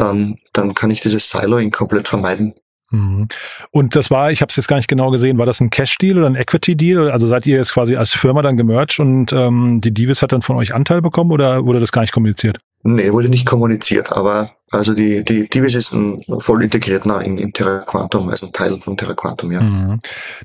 dann, 0.00 0.38
dann 0.52 0.74
kann 0.74 0.90
ich 0.90 1.00
dieses 1.00 1.30
Siloing 1.30 1.70
komplett 1.70 2.08
vermeiden. 2.08 2.54
Mhm. 2.90 3.28
Und 3.70 3.94
das 3.94 4.10
war, 4.10 4.32
ich 4.32 4.42
habe 4.42 4.50
es 4.50 4.56
jetzt 4.56 4.66
gar 4.66 4.76
nicht 4.76 4.88
genau 4.88 5.10
gesehen, 5.10 5.38
war 5.38 5.46
das 5.46 5.60
ein 5.60 5.70
Cash-Deal 5.70 6.18
oder 6.18 6.26
ein 6.26 6.34
Equity-Deal? 6.34 7.10
Also 7.10 7.26
seid 7.26 7.46
ihr 7.46 7.56
jetzt 7.56 7.72
quasi 7.72 7.96
als 7.96 8.12
Firma 8.12 8.42
dann 8.42 8.56
gemerged 8.56 8.98
und 8.98 9.32
ähm, 9.32 9.80
die 9.80 9.94
Divis 9.94 10.22
hat 10.22 10.32
dann 10.32 10.42
von 10.42 10.56
euch 10.56 10.74
Anteil 10.74 11.00
bekommen 11.00 11.30
oder 11.30 11.64
wurde 11.64 11.80
das 11.80 11.92
gar 11.92 12.02
nicht 12.02 12.12
kommuniziert? 12.12 12.58
Nee, 12.82 13.12
wurde 13.12 13.28
nicht 13.28 13.46
kommuniziert, 13.46 14.12
aber 14.12 14.50
also 14.70 14.94
die, 14.94 15.24
die 15.24 15.48
Divis 15.48 15.74
ist 15.74 15.92
ein 15.92 16.22
voll 16.38 16.62
integriert 16.62 17.04
nah 17.04 17.20
in, 17.20 17.38
in 17.38 17.52
Terra 17.52 17.78
Quantum, 17.78 18.28
also 18.28 18.46
ein 18.46 18.52
Teil 18.52 18.80
von 18.80 18.96
Terra 18.96 19.14
Quantum, 19.14 19.50
ja. 19.50 19.60
Mhm. 19.60 19.98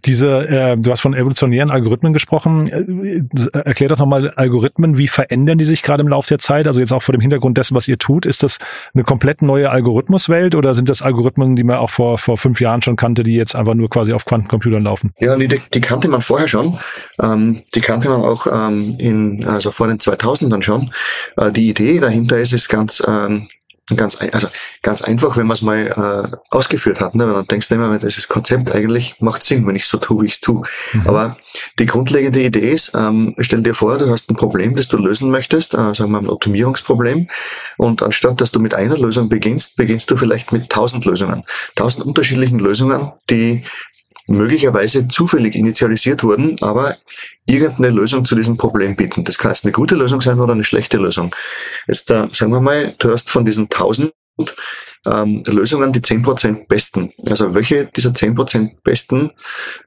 Diese, 0.03 0.47
äh, 0.47 0.77
du 0.77 0.89
hast 0.89 1.01
von 1.01 1.13
evolutionären 1.13 1.69
Algorithmen 1.69 2.11
gesprochen. 2.11 2.67
Äh, 2.67 3.59
erklär 3.59 3.89
doch 3.89 3.99
nochmal 3.99 4.31
Algorithmen, 4.31 4.97
wie 4.97 5.07
verändern 5.07 5.59
die 5.59 5.63
sich 5.63 5.83
gerade 5.83 6.01
im 6.01 6.07
Laufe 6.07 6.29
der 6.29 6.39
Zeit? 6.39 6.67
Also 6.67 6.79
jetzt 6.79 6.91
auch 6.91 7.03
vor 7.03 7.13
dem 7.13 7.21
Hintergrund 7.21 7.59
dessen, 7.59 7.75
was 7.75 7.87
ihr 7.87 7.99
tut. 7.99 8.25
Ist 8.25 8.41
das 8.41 8.57
eine 8.95 9.03
komplett 9.03 9.43
neue 9.43 9.69
Algorithmuswelt 9.69 10.55
oder 10.55 10.73
sind 10.73 10.89
das 10.89 11.03
Algorithmen, 11.03 11.55
die 11.55 11.63
man 11.63 11.77
auch 11.77 11.91
vor, 11.91 12.17
vor 12.17 12.39
fünf 12.39 12.59
Jahren 12.59 12.81
schon 12.81 12.95
kannte, 12.95 13.21
die 13.21 13.35
jetzt 13.35 13.55
einfach 13.55 13.75
nur 13.75 13.89
quasi 13.89 14.13
auf 14.13 14.25
Quantencomputern 14.25 14.81
laufen? 14.81 15.13
Ja, 15.19 15.35
die, 15.35 15.47
die 15.47 15.81
kannte 15.81 16.07
man 16.07 16.23
vorher 16.23 16.47
schon. 16.47 16.79
Ähm, 17.21 17.61
die 17.75 17.81
kannte 17.81 18.09
man 18.09 18.21
auch 18.21 18.47
ähm, 18.47 18.95
in, 18.97 19.45
also 19.45 19.69
vor 19.69 19.87
den 19.87 19.99
2000ern 19.99 20.63
schon. 20.63 20.91
Äh, 21.37 21.51
die 21.51 21.69
Idee 21.69 21.99
dahinter 21.99 22.39
ist, 22.39 22.53
ist 22.53 22.69
ganz, 22.69 23.03
ähm, 23.07 23.47
Ganz, 23.95 24.17
also 24.19 24.47
ganz 24.81 25.03
einfach, 25.03 25.37
wenn 25.37 25.45
man 25.45 25.53
es 25.53 25.61
mal 25.61 25.77
äh, 26.31 26.37
ausgeführt 26.49 27.01
hat. 27.01 27.13
Ne? 27.13 27.27
Weil 27.27 27.35
dann 27.35 27.45
denkst 27.45 27.69
du 27.69 27.75
immer, 27.75 27.99
das 27.99 28.27
Konzept 28.27 28.73
eigentlich 28.73 29.21
macht 29.21 29.43
Sinn, 29.43 29.67
wenn 29.67 29.75
ich 29.75 29.85
so 29.85 29.99
tue, 29.99 30.23
wie 30.23 30.25
ich 30.25 30.33
es 30.33 30.39
tue. 30.39 30.63
Mhm. 30.93 31.07
Aber 31.07 31.37
die 31.77 31.85
grundlegende 31.85 32.41
Idee 32.41 32.71
ist, 32.71 32.93
ähm, 32.95 33.35
stell 33.39 33.61
dir 33.61 33.75
vor, 33.75 33.99
du 33.99 34.09
hast 34.09 34.31
ein 34.31 34.35
Problem, 34.35 34.75
das 34.75 34.87
du 34.87 34.97
lösen 34.97 35.29
möchtest, 35.29 35.75
äh, 35.75 35.77
sagen 35.77 35.97
wir 35.97 36.07
mal 36.07 36.19
ein 36.23 36.29
Optimierungsproblem. 36.29 37.27
Und 37.77 38.01
anstatt 38.01 38.41
dass 38.41 38.49
du 38.49 38.59
mit 38.59 38.73
einer 38.73 38.97
Lösung 38.97 39.29
beginnst, 39.29 39.77
beginnst 39.77 40.09
du 40.09 40.17
vielleicht 40.17 40.51
mit 40.51 40.67
tausend 40.71 41.05
Lösungen. 41.05 41.43
Tausend 41.75 42.07
unterschiedlichen 42.07 42.57
Lösungen, 42.57 43.11
die 43.29 43.65
möglicherweise 44.27 45.07
zufällig 45.07 45.55
initialisiert 45.55 46.23
wurden, 46.23 46.57
aber 46.61 46.97
irgendeine 47.47 47.89
Lösung 47.89 48.25
zu 48.25 48.35
diesem 48.35 48.57
Problem 48.57 48.95
bieten. 48.95 49.23
Das 49.23 49.37
kann 49.37 49.51
jetzt 49.51 49.65
eine 49.65 49.71
gute 49.71 49.95
Lösung 49.95 50.21
sein 50.21 50.39
oder 50.39 50.53
eine 50.53 50.63
schlechte 50.63 50.97
Lösung. 50.97 51.35
Jetzt 51.87 52.09
da, 52.09 52.29
sagen 52.33 52.51
wir 52.51 52.61
mal, 52.61 52.95
du 52.97 53.11
hast 53.11 53.29
von 53.29 53.45
diesen 53.45 53.69
tausend 53.69 54.13
ähm, 55.05 55.43
Lösungen 55.47 55.91
die 55.91 55.99
10% 55.99 56.67
besten. 56.67 57.11
Also 57.27 57.53
welche 57.53 57.85
dieser 57.85 58.09
10% 58.09 58.71
besten, 58.83 59.31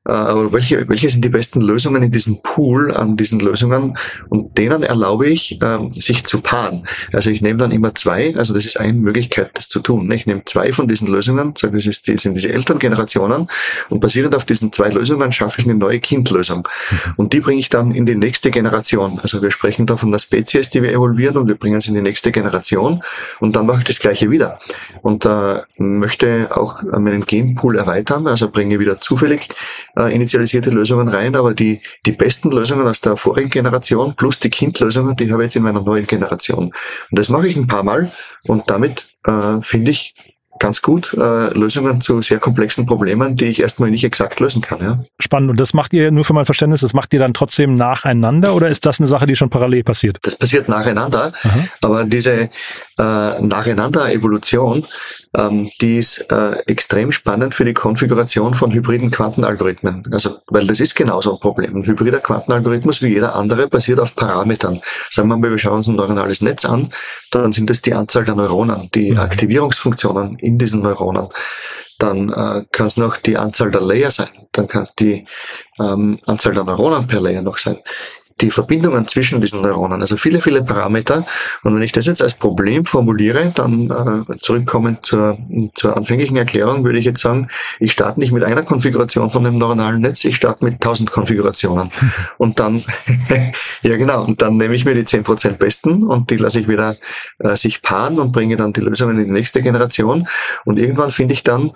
äh, 0.07 0.13
welche, 0.13 0.89
welche 0.89 1.09
sind 1.09 1.25
die 1.25 1.29
besten 1.29 1.61
Lösungen 1.61 2.03
in 2.03 2.13
diesem 2.13 2.43
Pool 2.43 2.95
an 2.95 3.17
diesen 3.17 3.41
Lösungen 3.41 3.97
und 4.29 4.57
denen 4.57 4.83
erlaube 4.83 5.27
ich, 5.29 5.59
ähm, 5.63 5.93
sich 5.93 6.25
zu 6.25 6.41
paaren. 6.41 6.87
Also 7.13 7.31
ich 7.31 7.43
nehme 7.43 7.59
dann 7.59 7.73
immer 7.73 7.95
zwei, 7.95 8.35
also 8.37 8.55
das 8.55 8.67
ist 8.67 8.79
eine 8.79 8.93
Möglichkeit, 8.93 9.51
das 9.55 9.69
zu 9.69 9.81
tun. 9.81 10.11
Ich 10.11 10.27
nehme 10.27 10.43
zwei 10.45 10.73
von 10.73 10.89
diesen 10.89 11.09
Lösungen, 11.09 11.55
sage, 11.57 11.77
das 11.77 11.87
ist 11.87 12.07
die, 12.07 12.19
sind 12.19 12.35
diese 12.35 12.53
Elterngenerationen 12.53 13.49
und 13.89 14.01
basierend 14.01 14.35
auf 14.35 14.45
diesen 14.45 14.73
zwei 14.73 14.89
Lösungen 14.89 15.33
schaffe 15.33 15.61
ich 15.61 15.67
eine 15.67 15.75
neue 15.75 16.01
Kindlösung. 16.01 16.69
Mhm. 16.91 16.97
Und 17.17 17.33
die 17.33 17.41
bringe 17.41 17.61
ich 17.61 17.69
dann 17.69 17.93
in 17.93 18.07
die 18.07 18.15
nächste 18.15 18.51
Generation. 18.51 19.19
Also 19.23 19.43
wir 19.43 19.51
sprechen 19.51 19.87
da 19.87 19.97
von 19.97 20.11
einer 20.11 20.19
Spezies, 20.19 20.71
die 20.71 20.83
wir 20.83 20.93
evolvieren 20.93 21.37
und 21.37 21.49
wir 21.49 21.57
bringen 21.57 21.79
es 21.79 21.87
in 21.87 21.95
die 21.95 22.03
nächste 22.03 22.33
Generation 22.33 23.03
und 23.41 23.57
dann 23.57 23.67
mache 23.67 23.79
ich 23.79 23.85
das 23.85 23.99
gleiche 23.99 24.31
wieder 24.31 24.59
und 25.03 25.08
äh, 25.25 25.61
möchte 25.79 26.49
auch 26.51 26.83
meinen 26.83 27.25
Genpool 27.25 27.77
erweitern, 27.77 28.27
also 28.27 28.51
bringe 28.51 28.79
wieder 28.79 29.01
zufällig 29.01 29.49
äh, 29.97 30.15
initialisierte 30.15 30.71
Lösungen 30.71 31.09
rein, 31.09 31.37
aber 31.37 31.55
die, 31.55 31.81
die 32.07 32.13
besten 32.13 32.51
Lösungen 32.51 32.87
aus 32.87 33.01
der 33.01 33.17
vorigen 33.17 33.51
Generation 33.51 34.15
plus 34.17 34.41
die 34.41 34.51
Kindlösungen, 34.51 35.17
die 35.17 35.33
habe 35.33 35.43
ich 35.43 35.47
jetzt 35.47 35.57
in 35.57 35.63
meiner 35.63 35.83
neuen 35.83 36.07
Generation. 36.07 36.67
Und 36.67 37.19
das 37.19 37.29
mache 37.29 37.49
ich 37.49 37.57
ein 37.57 37.67
paar 37.67 37.83
Mal 37.83 38.13
und 38.45 38.69
damit 38.69 39.15
äh, 39.25 39.61
finde 39.61 39.93
ich 39.93 40.38
ganz 40.59 40.83
gut 40.83 41.15
äh, 41.15 41.53
Lösungen 41.59 42.01
zu 42.01 42.23
sehr 42.23 42.39
komplexen 42.39 42.87
Problemen, 42.87 43.37
die 43.37 43.47
ich 43.47 43.61
erstmal 43.61 43.91
nicht 43.91 44.05
exakt 44.05 44.41
lösen 44.41 44.63
kann. 44.63 44.81
Ja. 44.81 44.99
Spannend. 45.19 45.51
Und 45.51 45.61
das 45.61 45.75
macht 45.75 45.93
ihr 45.93 46.11
nur 46.11 46.25
für 46.25 46.33
mein 46.33 46.45
Verständnis, 46.45 46.81
das 46.81 46.95
macht 46.95 47.13
ihr 47.15 47.21
dann 47.21 47.35
trotzdem 47.35 47.77
nacheinander 47.77 48.55
oder 48.55 48.69
ist 48.69 48.87
das 48.87 49.01
eine 49.01 49.09
Sache, 49.09 49.27
die 49.27 49.37
schon 49.37 49.51
parallel 49.51 49.85
passiert? 49.85 50.19
Das 50.23 50.37
passiert 50.37 50.69
nacheinander, 50.69 51.33
Aha. 51.43 51.65
aber 51.83 52.05
diese 52.05 52.33
äh, 52.33 52.51
Nacheinander-Evolution, 52.99 54.87
ähm, 55.37 55.69
die 55.81 55.99
ist 55.99 56.27
äh, 56.31 56.53
extrem 56.67 57.13
spannend 57.13 57.55
für 57.55 57.65
die 57.65 57.75
Konfiguration 57.75 58.55
von 58.55 58.73
hybriden 58.73 59.11
Quantenalgorithmen. 59.11 60.05
Also, 60.13 60.39
weil 60.49 60.67
das 60.67 60.81
ist 60.81 60.95
genauso 60.95 61.35
ein 61.35 61.41
Problem. 61.41 61.77
Ein 61.77 61.87
hybrider 61.87 62.19
Quantenalgorithmus 62.19 63.03
wie 63.03 63.09
jeder 63.09 63.35
andere 63.35 63.69
basiert 63.69 64.01
auf 64.01 64.17
Parametern. 64.17 64.81
Sagen 65.11 65.29
wir 65.29 65.37
mal, 65.37 65.51
wir 65.51 65.59
schauen 65.59 65.79
uns 65.79 65.89
ein 65.89 65.97
neuronales 65.97 66.41
Netz 66.41 66.65
an, 66.65 66.93
dann 67.31 67.53
sind 67.53 67.71
es 67.71 67.83
die 67.83 67.95
Anzahl 67.95 68.25
der 68.25 68.35
Neuronen, 68.35 68.91
die 68.95 69.13
mhm. 69.13 69.19
Aktivierungsfunktionen 69.19 70.39
in 70.39 70.59
diesen 70.59 70.83
Neuronen 70.83 71.29
dann 71.99 72.29
äh, 72.29 72.65
kann 72.71 72.87
es 72.87 72.97
noch 72.97 73.17
die 73.17 73.37
Anzahl 73.37 73.73
der 73.73 73.81
Layer 73.81 74.13
sein, 74.13 74.29
dann 74.53 74.69
kann 74.69 74.83
es 74.83 74.95
die 74.95 75.27
ähm, 75.81 76.21
Anzahl 76.27 76.55
der 76.55 76.63
Neuronen 76.63 77.09
per 77.09 77.21
Layer 77.21 77.43
noch 77.43 77.59
sein 77.59 77.79
die 78.41 78.51
Verbindungen 78.51 79.07
zwischen 79.09 79.41
diesen 79.41 79.63
Neuronen, 79.63 80.01
also 80.01 80.17
viele, 80.17 80.41
viele 80.41 80.63
Parameter. 80.63 81.27
Und 81.63 81.75
wenn 81.75 81.83
ich 81.83 81.93
das 81.93 82.07
jetzt 82.07 82.23
als 82.23 82.35
Problem 82.35 82.87
formuliere, 82.87 83.53
dann 83.55 84.27
äh, 84.31 84.37
zurückkommen 84.37 84.99
zur, 85.03 85.39
zur 85.75 85.97
anfänglichen 85.97 86.37
Erklärung, 86.37 86.85
würde 86.85 86.99
ich 86.99 87.05
jetzt 87.05 87.21
sagen, 87.21 87.49
ich 87.81 87.93
starte 87.93 88.21
nicht 88.21 88.33
mit 88.33 88.45
einer 88.45 88.63
Konfiguration 88.63 89.31
von 89.31 89.45
dem 89.45 89.59
neuronalen 89.59 90.01
Netz, 90.01 90.25
ich 90.25 90.37
starte 90.37 90.65
mit 90.65 90.81
tausend 90.81 91.11
Konfigurationen. 91.11 91.91
Und 92.39 92.61
dann, 92.61 92.85
ja 93.83 93.97
genau, 93.97 94.25
und 94.25 94.43
dann 94.43 94.57
nehme 94.57 94.75
ich 94.75 94.85
mir 94.85 94.95
die 94.95 95.05
zehn 95.05 95.25
Prozent 95.25 95.59
besten 95.59 96.05
und 96.05 96.31
die 96.31 96.37
lasse 96.37 96.61
ich 96.61 96.69
wieder 96.69 96.97
äh, 97.39 97.57
sich 97.57 97.83
paaren 97.83 98.19
und 98.19 98.33
bringe 98.33 98.57
dann 98.57 98.73
die 98.73 98.81
Lösungen 98.81 99.19
in 99.19 99.27
die 99.27 99.31
nächste 99.31 99.63
Generation. 99.63 100.29
Und 100.65 100.79
irgendwann 100.79 101.11
finde 101.11 101.35
ich 101.35 101.43
dann 101.43 101.73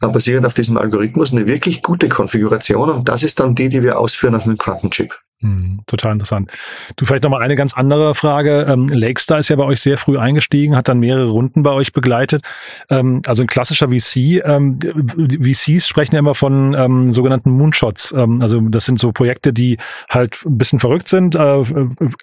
äh, 0.00 0.08
basierend 0.08 0.46
auf 0.46 0.54
diesem 0.54 0.76
Algorithmus 0.76 1.32
eine 1.32 1.46
wirklich 1.46 1.82
gute 1.82 2.08
Konfiguration 2.08 2.90
und 2.90 3.08
das 3.08 3.22
ist 3.22 3.40
dann 3.40 3.54
die, 3.54 3.68
die 3.68 3.82
wir 3.82 3.98
ausführen 3.98 4.34
auf 4.34 4.44
einem 4.44 4.58
Quantenchip. 4.58 5.14
Hm, 5.42 5.82
total 5.86 6.12
interessant. 6.12 6.50
Du 6.96 7.04
vielleicht 7.04 7.24
noch 7.24 7.30
mal 7.30 7.42
eine 7.42 7.56
ganz 7.56 7.74
andere 7.74 8.14
Frage. 8.14 8.66
Ähm, 8.70 8.88
Lakestar 8.88 9.38
ist 9.38 9.50
ja 9.50 9.56
bei 9.56 9.64
euch 9.64 9.80
sehr 9.80 9.98
früh 9.98 10.16
eingestiegen, 10.16 10.74
hat 10.74 10.88
dann 10.88 10.98
mehrere 10.98 11.28
Runden 11.28 11.62
bei 11.62 11.72
euch 11.72 11.92
begleitet. 11.92 12.42
Ähm, 12.88 13.20
also 13.26 13.42
ein 13.42 13.46
klassischer 13.46 13.88
VC. 13.88 14.42
Ähm, 14.46 14.78
VCs 14.80 15.88
sprechen 15.88 16.14
ja 16.14 16.20
immer 16.20 16.34
von 16.34 16.72
ähm, 16.72 17.12
sogenannten 17.12 17.50
Moonshots. 17.50 18.14
Ähm, 18.16 18.40
also 18.40 18.60
das 18.62 18.86
sind 18.86 18.98
so 18.98 19.12
Projekte, 19.12 19.52
die 19.52 19.76
halt 20.08 20.38
ein 20.46 20.56
bisschen 20.56 20.80
verrückt 20.80 21.08
sind. 21.08 21.34
Äh, 21.34 21.64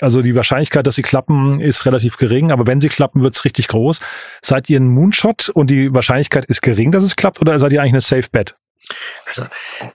also 0.01 0.23
die 0.23 0.33
Wahrscheinlichkeit, 0.33 0.87
dass 0.87 0.95
sie 0.95 1.03
klappen, 1.03 1.59
ist 1.59 1.85
relativ 1.85 2.17
gering. 2.17 2.51
Aber 2.51 2.65
wenn 2.65 2.81
sie 2.81 2.89
klappen, 2.89 3.21
wird 3.21 3.35
es 3.35 3.45
richtig 3.45 3.67
groß. 3.67 3.99
Seid 4.41 4.71
ihr 4.71 4.79
ein 4.79 4.87
Moonshot 4.87 5.49
und 5.49 5.69
die 5.69 5.93
Wahrscheinlichkeit 5.93 6.45
ist 6.45 6.63
gering, 6.63 6.91
dass 6.91 7.03
es 7.03 7.15
klappt, 7.15 7.39
oder 7.41 7.59
seid 7.59 7.73
ihr 7.73 7.81
eigentlich 7.81 7.93
eine 7.93 8.01
Safe 8.01 8.27
Bet? 8.31 8.55
Also, 9.27 9.43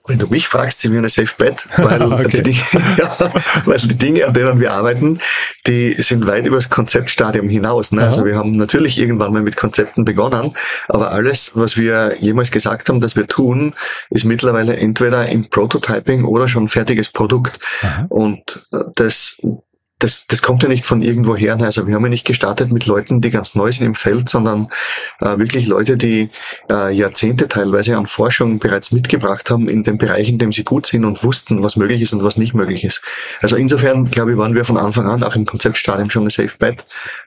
wenn 0.07 0.19
du 0.19 0.27
mich 0.27 0.47
fragst, 0.47 0.81
sind 0.81 0.91
wir 0.91 0.99
eine 0.99 1.09
Safe 1.09 1.33
Bet, 1.37 1.65
weil, 1.77 2.01
okay. 2.25 2.41
die, 2.41 2.51
ja, 2.97 3.31
weil 3.65 3.77
die 3.79 3.97
Dinge, 3.97 4.25
an 4.25 4.33
denen 4.33 4.59
wir 4.59 4.73
arbeiten, 4.73 5.19
die 5.67 5.93
sind 5.93 6.25
weit 6.27 6.45
über 6.45 6.57
das 6.57 6.69
Konzeptstadium 6.69 7.47
hinaus. 7.47 7.91
Ne? 7.91 8.03
Also 8.03 8.25
wir 8.25 8.35
haben 8.35 8.57
natürlich 8.57 8.97
irgendwann 8.97 9.31
mal 9.31 9.41
mit 9.41 9.55
Konzepten 9.55 10.03
begonnen, 10.03 10.55
aber 10.87 11.11
alles, 11.11 11.51
was 11.53 11.77
wir 11.77 12.15
jemals 12.19 12.51
gesagt 12.51 12.89
haben, 12.89 13.01
dass 13.01 13.15
wir 13.15 13.27
tun, 13.27 13.75
ist 14.09 14.25
mittlerweile 14.25 14.75
entweder 14.75 15.27
im 15.29 15.49
Prototyping 15.49 16.25
oder 16.25 16.47
schon 16.47 16.67
fertiges 16.67 17.09
Produkt. 17.09 17.59
Aha. 17.81 18.05
Und 18.09 18.67
äh, 18.71 18.79
das 18.95 19.37
das, 19.99 20.25
das 20.27 20.41
kommt 20.41 20.63
ja 20.63 20.69
nicht 20.69 20.85
von 20.85 21.01
irgendwo 21.01 21.35
her. 21.35 21.57
Also 21.59 21.85
wir 21.85 21.93
haben 21.93 22.03
ja 22.03 22.09
nicht 22.09 22.25
gestartet 22.25 22.71
mit 22.71 22.85
Leuten, 22.85 23.19
die 23.19 23.29
ganz 23.29 23.53
neu 23.55 23.69
sind 23.71 23.85
im 23.85 23.95
Feld, 23.95 24.29
sondern 24.29 24.69
äh, 25.19 25.37
wirklich 25.37 25.67
Leute, 25.67 25.97
die 25.97 26.29
äh, 26.69 26.93
Jahrzehnte 26.93 27.49
teilweise 27.49 27.97
an 27.97 28.07
Forschung 28.07 28.59
bereits 28.59 28.93
mitgebracht 28.93 29.49
haben 29.49 29.67
in 29.67 29.83
den 29.83 29.97
Bereichen, 29.97 30.33
in 30.33 30.39
dem 30.39 30.51
sie 30.53 30.63
gut 30.63 30.87
sind 30.87 31.03
und 31.03 31.21
wussten, 31.23 31.61
was 31.63 31.75
möglich 31.75 32.01
ist 32.01 32.13
und 32.13 32.23
was 32.23 32.37
nicht 32.37 32.53
möglich 32.53 32.85
ist. 32.85 33.01
Also 33.41 33.57
insofern, 33.57 34.09
glaube 34.09 34.31
ich, 34.31 34.37
waren 34.37 34.55
wir 34.55 34.63
von 34.63 34.77
Anfang 34.77 35.05
an 35.05 35.21
auch 35.21 35.35
im 35.35 35.45
Konzeptstadium 35.45 36.09
schon 36.09 36.23
eine 36.23 36.31
Safe 36.31 36.55
Bet. 36.57 36.85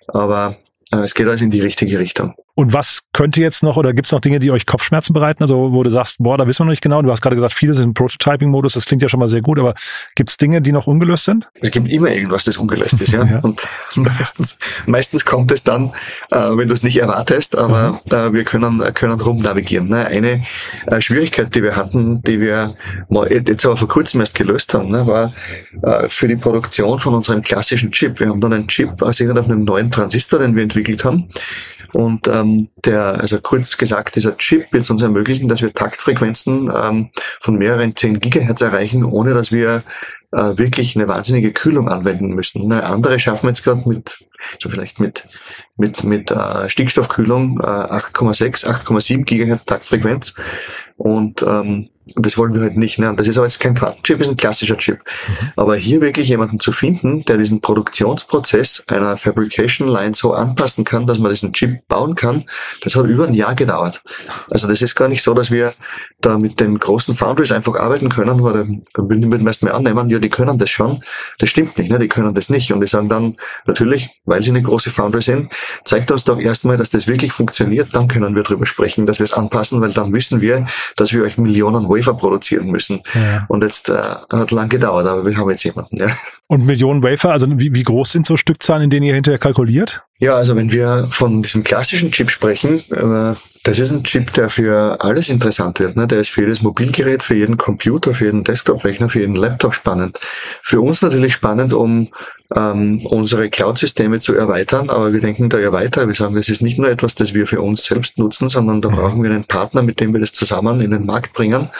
Aber 0.08 0.56
äh, 0.92 0.96
es 0.98 1.14
geht 1.14 1.28
also 1.28 1.44
in 1.44 1.50
die 1.50 1.60
richtige 1.60 1.98
Richtung. 1.98 2.34
Und 2.54 2.74
was 2.74 3.00
könnte 3.14 3.40
jetzt 3.40 3.62
noch 3.62 3.78
oder 3.78 3.94
gibt 3.94 4.06
es 4.06 4.12
noch 4.12 4.20
Dinge, 4.20 4.38
die 4.38 4.50
euch 4.50 4.66
Kopfschmerzen 4.66 5.14
bereiten? 5.14 5.42
Also 5.42 5.72
wo 5.72 5.82
du 5.82 5.88
sagst, 5.88 6.16
boah, 6.18 6.36
da 6.36 6.46
wissen 6.46 6.60
wir 6.60 6.64
noch 6.66 6.72
nicht 6.72 6.82
genau. 6.82 7.00
Du 7.00 7.10
hast 7.10 7.22
gerade 7.22 7.34
gesagt, 7.34 7.54
viele 7.54 7.72
sind 7.72 7.84
im 7.84 7.94
Prototyping-Modus. 7.94 8.74
Das 8.74 8.84
klingt 8.84 9.00
ja 9.00 9.08
schon 9.08 9.20
mal 9.20 9.28
sehr 9.28 9.40
gut. 9.40 9.58
Aber 9.58 9.74
gibt 10.16 10.28
es 10.28 10.36
Dinge, 10.36 10.60
die 10.60 10.70
noch 10.70 10.86
ungelöst 10.86 11.24
sind? 11.24 11.48
Es 11.62 11.70
gibt 11.70 11.90
immer 11.90 12.10
irgendwas, 12.10 12.44
das 12.44 12.58
ungelöst 12.58 13.00
ist, 13.00 13.12
ja. 13.12 13.24
ja. 13.30 13.38
Und 13.38 13.66
meistens, 13.94 14.58
meistens 14.86 15.24
kommt 15.24 15.50
es 15.50 15.62
dann, 15.62 15.92
äh, 16.30 16.36
wenn 16.36 16.68
du 16.68 16.74
es 16.74 16.82
nicht 16.82 16.98
erwartest. 17.00 17.56
Aber 17.56 18.00
mhm. 18.04 18.14
äh, 18.14 18.32
wir 18.34 18.44
können 18.44 18.82
können 18.92 19.18
rumnavigieren. 19.18 19.88
Ne? 19.88 20.06
Eine 20.06 20.44
äh, 20.88 21.00
Schwierigkeit, 21.00 21.54
die 21.54 21.62
wir 21.62 21.74
hatten, 21.74 22.22
die 22.22 22.38
wir 22.38 22.74
mal, 23.08 23.32
jetzt 23.32 23.64
aber 23.64 23.78
vor 23.78 23.88
kurzem 23.88 24.20
erst 24.20 24.34
gelöst 24.34 24.74
haben, 24.74 24.90
ne, 24.90 25.06
war 25.06 25.32
äh, 25.82 26.08
für 26.08 26.28
die 26.28 26.36
Produktion 26.36 27.00
von 27.00 27.14
unserem 27.14 27.40
klassischen 27.42 27.92
Chip. 27.92 28.20
Wir 28.20 28.28
haben 28.28 28.40
dann 28.40 28.52
einen 28.52 28.68
Chip 28.68 28.96
basiert 28.98 29.38
auf 29.38 29.46
einem 29.46 29.64
neuen 29.64 29.90
Transistor, 29.90 30.40
den 30.40 30.54
wir 30.54 30.62
entwickelt 30.62 31.04
haben. 31.04 31.30
Und 31.92 32.26
ähm, 32.28 32.68
der, 32.84 33.20
also 33.20 33.40
kurz 33.40 33.76
gesagt, 33.76 34.16
dieser 34.16 34.36
Chip 34.36 34.72
wird 34.72 34.84
es 34.84 34.90
uns 34.90 35.02
ermöglichen, 35.02 35.48
dass 35.48 35.62
wir 35.62 35.72
Taktfrequenzen 35.72 36.72
ähm, 36.74 37.10
von 37.40 37.56
mehreren 37.56 37.94
10 37.94 38.20
Gigahertz 38.20 38.60
erreichen, 38.62 39.04
ohne 39.04 39.34
dass 39.34 39.52
wir 39.52 39.82
äh, 40.32 40.56
wirklich 40.56 40.96
eine 40.96 41.08
wahnsinnige 41.08 41.52
Kühlung 41.52 41.88
anwenden 41.88 42.28
müssen. 42.28 42.62
Eine 42.62 42.84
andere 42.84 43.18
schaffen 43.20 43.44
wir 43.44 43.50
jetzt 43.50 43.64
gerade 43.64 43.86
mit, 43.86 44.24
so 44.58 44.70
vielleicht 44.70 44.98
mit 44.98 45.28
mit 45.76 46.04
mit 46.04 46.30
äh, 46.30 46.68
Stickstoffkühlung 46.68 47.58
äh, 47.60 47.64
8,6, 47.64 48.66
8,7 48.66 49.24
Gigahertz 49.24 49.64
Taktfrequenz 49.64 50.34
und 50.96 51.42
ähm, 51.42 51.88
und 52.16 52.26
das 52.26 52.36
wollen 52.36 52.52
wir 52.54 52.62
halt 52.62 52.76
nicht. 52.76 52.98
Ne? 52.98 53.10
Und 53.10 53.20
das 53.20 53.28
ist 53.28 53.36
aber 53.36 53.46
jetzt 53.46 53.60
kein 53.60 53.74
Quantenchip, 53.74 54.20
ist 54.20 54.28
ein 54.28 54.36
klassischer 54.36 54.76
Chip. 54.76 54.98
Mhm. 54.98 55.52
Aber 55.56 55.76
hier 55.76 56.00
wirklich 56.00 56.28
jemanden 56.28 56.58
zu 56.58 56.72
finden, 56.72 57.24
der 57.24 57.36
diesen 57.36 57.60
Produktionsprozess 57.60 58.82
einer 58.88 59.16
Fabrication 59.16 59.88
Line 59.88 60.14
so 60.14 60.32
anpassen 60.32 60.84
kann, 60.84 61.06
dass 61.06 61.18
man 61.18 61.30
diesen 61.30 61.52
Chip 61.52 61.86
bauen 61.88 62.16
kann, 62.16 62.44
das 62.82 62.96
hat 62.96 63.06
über 63.06 63.26
ein 63.26 63.34
Jahr 63.34 63.54
gedauert. 63.54 64.02
Also 64.50 64.66
das 64.66 64.82
ist 64.82 64.96
gar 64.96 65.08
nicht 65.08 65.22
so, 65.22 65.32
dass 65.32 65.50
wir 65.50 65.72
da 66.20 66.38
mit 66.38 66.58
den 66.58 66.78
großen 66.78 67.14
Foundries 67.14 67.52
einfach 67.52 67.76
arbeiten 67.76 68.08
können, 68.08 68.42
weil 68.42 68.52
dann 68.52 68.82
würden 68.96 69.30
die 69.30 69.38
meisten 69.38 69.66
mehr 69.66 69.74
annehmen, 69.74 70.10
ja, 70.10 70.18
die 70.18 70.30
können 70.30 70.58
das 70.58 70.70
schon. 70.70 71.02
Das 71.38 71.50
stimmt 71.50 71.78
nicht, 71.78 71.90
ne? 71.90 71.98
die 71.98 72.08
können 72.08 72.34
das 72.34 72.50
nicht. 72.50 72.72
Und 72.72 72.80
die 72.80 72.88
sagen 72.88 73.08
dann, 73.08 73.36
natürlich, 73.66 74.10
weil 74.24 74.42
sie 74.42 74.50
eine 74.50 74.62
große 74.62 74.90
Foundry 74.90 75.22
sind, 75.22 75.52
zeigt 75.84 76.10
uns 76.10 76.24
doch 76.24 76.38
erstmal, 76.38 76.76
dass 76.76 76.90
das 76.90 77.06
wirklich 77.06 77.32
funktioniert, 77.32 77.90
dann 77.92 78.08
können 78.08 78.34
wir 78.34 78.42
drüber 78.42 78.66
sprechen, 78.66 79.06
dass 79.06 79.18
wir 79.18 79.24
es 79.24 79.32
anpassen, 79.32 79.80
weil 79.80 79.92
dann 79.92 80.12
wissen 80.12 80.40
wir, 80.40 80.66
dass 80.96 81.12
wir 81.12 81.22
euch 81.22 81.38
Millionen 81.38 81.88
Wafer 81.92 82.14
produzieren 82.14 82.70
müssen. 82.70 83.02
Ja. 83.14 83.44
Und 83.48 83.62
jetzt 83.62 83.88
äh, 83.88 83.94
hat 84.32 84.50
lang 84.50 84.68
gedauert, 84.68 85.06
aber 85.06 85.24
wir 85.24 85.36
haben 85.36 85.50
jetzt 85.50 85.64
jemanden, 85.64 85.96
ja. 85.96 86.16
Und 86.48 86.66
Millionen 86.66 87.02
Wafer, 87.02 87.32
also 87.32 87.46
wie, 87.58 87.72
wie 87.72 87.82
groß 87.82 88.12
sind 88.12 88.26
so 88.26 88.36
Stückzahlen, 88.36 88.84
in 88.84 88.90
denen 88.90 89.06
ihr 89.06 89.14
hinterher 89.14 89.38
kalkuliert? 89.38 90.02
Ja, 90.18 90.36
also 90.36 90.54
wenn 90.54 90.70
wir 90.70 91.08
von 91.10 91.42
diesem 91.42 91.64
klassischen 91.64 92.12
Chip 92.12 92.30
sprechen, 92.30 92.78
äh, 92.90 93.34
das 93.64 93.78
ist 93.78 93.90
ein 93.90 94.04
Chip, 94.04 94.32
der 94.34 94.50
für 94.50 95.00
alles 95.00 95.28
interessant 95.28 95.80
wird. 95.80 95.96
Ne? 95.96 96.06
Der 96.06 96.20
ist 96.20 96.30
für 96.30 96.42
jedes 96.42 96.62
Mobilgerät, 96.62 97.22
für 97.22 97.34
jeden 97.34 97.56
Computer, 97.56 98.12
für 98.12 98.26
jeden 98.26 98.44
Desktop-Rechner, 98.44 99.08
für 99.08 99.20
jeden 99.20 99.36
Laptop 99.36 99.74
spannend. 99.74 100.18
Für 100.62 100.80
uns 100.80 101.00
natürlich 101.02 101.32
spannend, 101.32 101.72
um 101.72 102.08
ähm, 102.56 103.04
unsere 103.06 103.50
Cloud-Systeme 103.50 104.20
zu 104.20 104.34
erweitern, 104.34 104.90
aber 104.90 105.12
wir 105.12 105.20
denken 105.20 105.48
da 105.48 105.58
ja 105.58 105.72
weiter. 105.72 106.06
Wir 106.06 106.14
sagen, 106.14 106.34
das 106.34 106.48
ist 106.48 106.62
nicht 106.62 106.78
nur 106.78 106.88
etwas, 106.88 107.14
das 107.14 107.34
wir 107.34 107.46
für 107.46 107.60
uns 107.60 107.84
selbst 107.84 108.18
nutzen, 108.18 108.48
sondern 108.48 108.80
da 108.80 108.88
brauchen 108.88 109.22
wir 109.22 109.30
einen 109.30 109.44
Partner, 109.44 109.82
mit 109.82 110.00
dem 110.00 110.12
wir 110.12 110.20
das 110.20 110.32
zusammen 110.32 110.80
in 110.80 110.90
den 110.90 111.06
Markt 111.06 111.32
bringen 111.32 111.70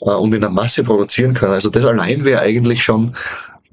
äh, 0.00 0.10
und 0.10 0.34
in 0.34 0.40
der 0.40 0.50
Masse 0.50 0.84
produzieren 0.84 1.34
können. 1.34 1.52
Also 1.52 1.70
das 1.70 1.84
allein 1.84 2.24
wäre 2.24 2.40
eigentlich 2.40 2.82
schon 2.82 3.14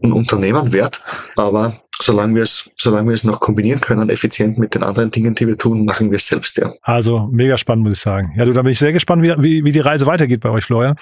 ein 0.04 0.14
Unternehmen 0.14 0.72
wert, 0.72 1.02
aber 1.36 1.82
solange 2.02 2.36
wir 2.36 2.44
es, 2.44 2.70
solange 2.76 3.10
wir 3.10 3.14
es 3.14 3.24
noch 3.24 3.40
kombinieren 3.40 3.82
können, 3.82 4.10
effizient 4.10 4.58
mit 4.58 4.76
den 4.76 4.84
anderen 4.84 5.12
Dingen, 5.12 5.36
die 5.36 5.48
wir 5.48 5.58
tun, 5.58 5.86
machen 5.86 6.12
wir 6.12 6.18
es 6.18 6.28
selbst, 6.28 6.58
ja. 6.58 6.72
Also 6.82 7.28
mega 7.32 7.58
spannend, 7.58 7.86
muss 7.86 7.98
ich 7.98 8.02
sagen. 8.02 8.34
Ja, 8.38 8.46
du, 8.46 8.54
da 8.54 8.62
bin 8.62 8.72
ich 8.72 8.80
sehr 8.80 8.94
gespannt, 8.94 9.22
wie, 9.24 9.34
wie, 9.38 9.64
wie 9.64 9.72
die 9.72 9.80
Reise 9.80 10.06
weitergeht 10.06 10.42
bei 10.42 10.50
euch, 10.50 10.66
Florian. 10.66 10.96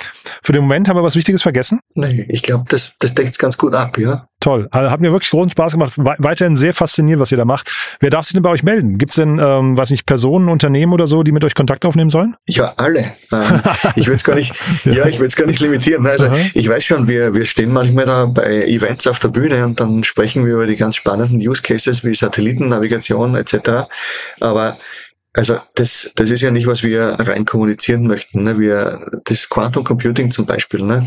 Für 0.43 0.53
den 0.53 0.61
Moment 0.61 0.89
haben 0.89 0.97
wir 0.97 1.03
was 1.03 1.15
Wichtiges 1.15 1.41
vergessen? 1.41 1.79
Nee, 1.95 2.25
ich 2.29 2.43
glaube, 2.43 2.65
das, 2.69 2.93
das 2.99 3.13
deckt 3.13 3.31
es 3.31 3.37
ganz 3.37 3.57
gut 3.57 3.73
ab, 3.73 3.97
ja. 3.97 4.27
Toll. 4.39 4.67
Also, 4.69 4.91
hat 4.91 5.01
mir 5.01 5.11
wirklich 5.11 5.31
großen 5.31 5.49
Spaß 5.51 5.73
gemacht. 5.73 5.93
Weiterhin 5.97 6.57
sehr 6.57 6.71
faszinierend, 6.71 7.21
was 7.21 7.31
ihr 7.31 7.39
da 7.39 7.45
macht. 7.45 7.73
Wer 7.99 8.11
darf 8.11 8.25
sich 8.25 8.33
denn 8.33 8.43
bei 8.43 8.51
euch 8.51 8.61
melden? 8.61 8.99
Gibt 8.99 9.09
es 9.09 9.15
denn, 9.15 9.39
ähm, 9.39 9.75
weiß 9.75 9.89
nicht, 9.89 10.05
Personen, 10.05 10.49
Unternehmen 10.49 10.93
oder 10.93 11.07
so, 11.07 11.23
die 11.23 11.31
mit 11.31 11.43
euch 11.43 11.55
Kontakt 11.55 11.85
aufnehmen 11.85 12.11
sollen? 12.11 12.35
Ja, 12.45 12.73
alle. 12.77 12.99
Ähm, 13.31 13.61
ich 13.95 14.07
will 14.07 14.13
es 14.13 14.23
gar 14.23 14.35
nicht, 14.35 14.53
ja. 14.85 15.07
ich 15.07 15.19
will 15.19 15.25
es 15.25 15.35
gar 15.35 15.47
nicht 15.47 15.59
limitieren. 15.59 16.05
Also 16.05 16.27
Aha. 16.27 16.37
ich 16.53 16.69
weiß 16.69 16.85
schon, 16.85 17.07
wir, 17.07 17.33
wir 17.33 17.45
stehen 17.45 17.73
manchmal 17.73 18.05
da 18.05 18.25
bei 18.25 18.67
Events 18.67 19.07
auf 19.07 19.17
der 19.17 19.29
Bühne 19.29 19.65
und 19.65 19.79
dann 19.79 20.03
sprechen 20.03 20.45
wir 20.45 20.53
über 20.53 20.67
die 20.67 20.75
ganz 20.87 20.95
spannenden 20.95 21.45
Use 21.45 21.61
Cases 21.61 22.05
wie 22.05 22.15
Satellitennavigation 22.15 23.35
etc. 23.35 23.89
Aber 24.39 24.77
also 25.33 25.59
das, 25.75 26.09
das 26.15 26.31
ist 26.31 26.41
ja 26.41 26.49
nicht, 26.49 26.65
was 26.65 26.81
wir 26.81 27.15
rein 27.19 27.43
kommunizieren 27.43 28.07
möchten. 28.07 28.43
Ne? 28.43 28.57
Wir, 28.57 29.05
das 29.25 29.49
Quantum 29.49 29.83
Computing 29.83 30.31
zum 30.31 30.45
Beispiel, 30.45 30.81
ne? 30.81 31.05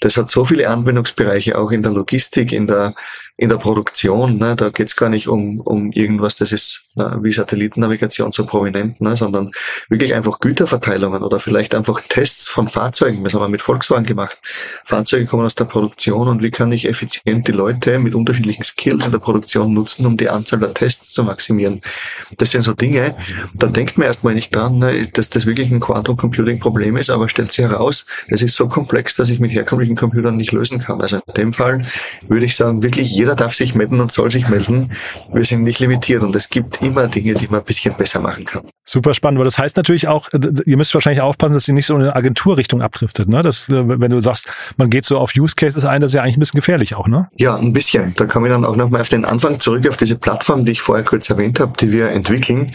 das 0.00 0.18
hat 0.18 0.30
so 0.30 0.44
viele 0.44 0.68
Anwendungsbereiche, 0.68 1.56
auch 1.58 1.70
in 1.70 1.82
der 1.82 1.92
Logistik, 1.92 2.52
in 2.52 2.66
der 2.66 2.94
in 3.36 3.48
der 3.48 3.56
Produktion. 3.56 4.36
Ne? 4.36 4.54
Da 4.56 4.68
geht 4.70 4.88
es 4.88 4.96
gar 4.96 5.08
nicht 5.08 5.26
um, 5.26 5.60
um 5.60 5.90
irgendwas, 5.92 6.36
das 6.36 6.52
ist 6.52 6.84
äh, 6.96 7.16
wie 7.22 7.32
Satellitennavigation 7.32 8.30
so 8.30 8.44
prominent, 8.44 9.00
ne? 9.00 9.16
sondern 9.16 9.52
wirklich 9.88 10.14
einfach 10.14 10.38
Güterverteilungen 10.38 11.22
oder 11.22 11.40
vielleicht 11.40 11.74
einfach 11.74 12.02
Tests 12.08 12.46
von 12.46 12.68
Fahrzeugen. 12.68 13.24
Das 13.24 13.32
haben 13.32 13.40
wir 13.40 13.48
mit 13.48 13.62
Volkswagen 13.62 14.04
gemacht. 14.04 14.38
Fahrzeuge 14.84 15.26
kommen 15.26 15.46
aus 15.46 15.54
der 15.54 15.64
Produktion 15.64 16.28
und 16.28 16.42
wie 16.42 16.50
kann 16.50 16.72
ich 16.72 16.86
effizient 16.86 17.48
die 17.48 17.52
Leute 17.52 17.98
mit 17.98 18.14
unterschiedlichen 18.14 18.64
Skills 18.64 19.06
in 19.06 19.12
der 19.12 19.18
Produktion 19.18 19.72
nutzen, 19.72 20.04
um 20.04 20.16
die 20.16 20.28
Anzahl 20.28 20.60
der 20.60 20.74
Tests 20.74 21.12
zu 21.12 21.24
maximieren. 21.24 21.80
Das 22.36 22.50
sind 22.50 22.62
so 22.62 22.74
Dinge, 22.74 23.16
da 23.54 23.68
denkt 23.68 23.96
man 23.96 24.06
erstmal 24.06 24.34
nicht 24.34 24.54
dran, 24.54 24.78
ne, 24.78 25.08
dass 25.08 25.30
das 25.30 25.46
wirklich 25.46 25.70
ein 25.70 25.80
Quantum 25.80 26.16
Computing 26.16 26.60
Problem 26.60 26.96
ist, 26.96 27.08
aber 27.08 27.28
stellt 27.28 27.50
sich 27.50 27.64
heraus, 27.64 28.04
es 28.28 28.42
ist 28.42 28.56
so 28.56 28.68
komplex, 28.68 29.16
dass 29.16 29.30
ich 29.30 29.40
mit 29.40 29.52
herkömmlichen 29.52 29.96
Computern 29.96 30.36
nicht 30.36 30.52
lösen 30.52 30.80
kann. 30.80 31.00
Also 31.00 31.16
in 31.16 31.34
dem 31.34 31.52
Fall 31.52 31.86
würde 32.28 32.44
ich 32.44 32.56
sagen, 32.56 32.82
wirklich 32.82 33.10
jeder 33.22 33.36
darf 33.36 33.54
sich 33.54 33.76
melden 33.76 34.00
und 34.00 34.10
soll 34.10 34.32
sich 34.32 34.48
melden. 34.48 34.90
Wir 35.32 35.44
sind 35.44 35.62
nicht 35.62 35.78
limitiert 35.78 36.24
und 36.24 36.34
es 36.34 36.50
gibt 36.50 36.82
immer 36.82 37.06
Dinge, 37.06 37.34
die 37.34 37.46
man 37.46 37.60
ein 37.60 37.64
bisschen 37.64 37.94
besser 37.94 38.18
machen 38.18 38.44
kann. 38.44 38.62
Super 38.82 39.14
spannend, 39.14 39.38
weil 39.38 39.44
das 39.44 39.58
heißt 39.58 39.76
natürlich 39.76 40.08
auch, 40.08 40.28
ihr 40.66 40.76
müsst 40.76 40.92
wahrscheinlich 40.92 41.22
aufpassen, 41.22 41.54
dass 41.54 41.68
ihr 41.68 41.74
nicht 41.74 41.86
so 41.86 41.94
in 41.94 42.02
eine 42.02 42.16
Agenturrichtung 42.16 42.82
abdriftet. 42.82 43.28
Ne? 43.28 43.44
Das, 43.44 43.68
äh, 43.68 43.84
wenn 43.86 44.10
du 44.10 44.18
sagst, 44.18 44.48
man 44.76 44.90
geht 44.90 45.04
so 45.04 45.18
auf 45.18 45.34
Use 45.36 45.54
Cases 45.54 45.84
ein, 45.84 46.00
das 46.00 46.10
ist 46.10 46.14
ja 46.14 46.22
eigentlich 46.22 46.36
ein 46.36 46.40
bisschen 46.40 46.58
gefährlich 46.58 46.96
auch, 46.96 47.06
ne? 47.06 47.28
Ja, 47.36 47.54
ein 47.54 47.72
bisschen. 47.72 48.12
Da 48.16 48.26
komme 48.26 48.48
ich 48.48 48.52
dann 48.52 48.64
auch 48.64 48.74
nochmal 48.74 49.02
auf 49.02 49.08
den 49.08 49.24
Anfang 49.24 49.60
zurück, 49.60 49.88
auf 49.88 49.96
diese 49.96 50.16
Plattform, 50.16 50.64
die 50.64 50.72
ich 50.72 50.82
vorher 50.82 51.04
kurz 51.04 51.30
erwähnt 51.30 51.60
habe, 51.60 51.74
die 51.78 51.92
wir 51.92 52.08
entwickeln, 52.08 52.74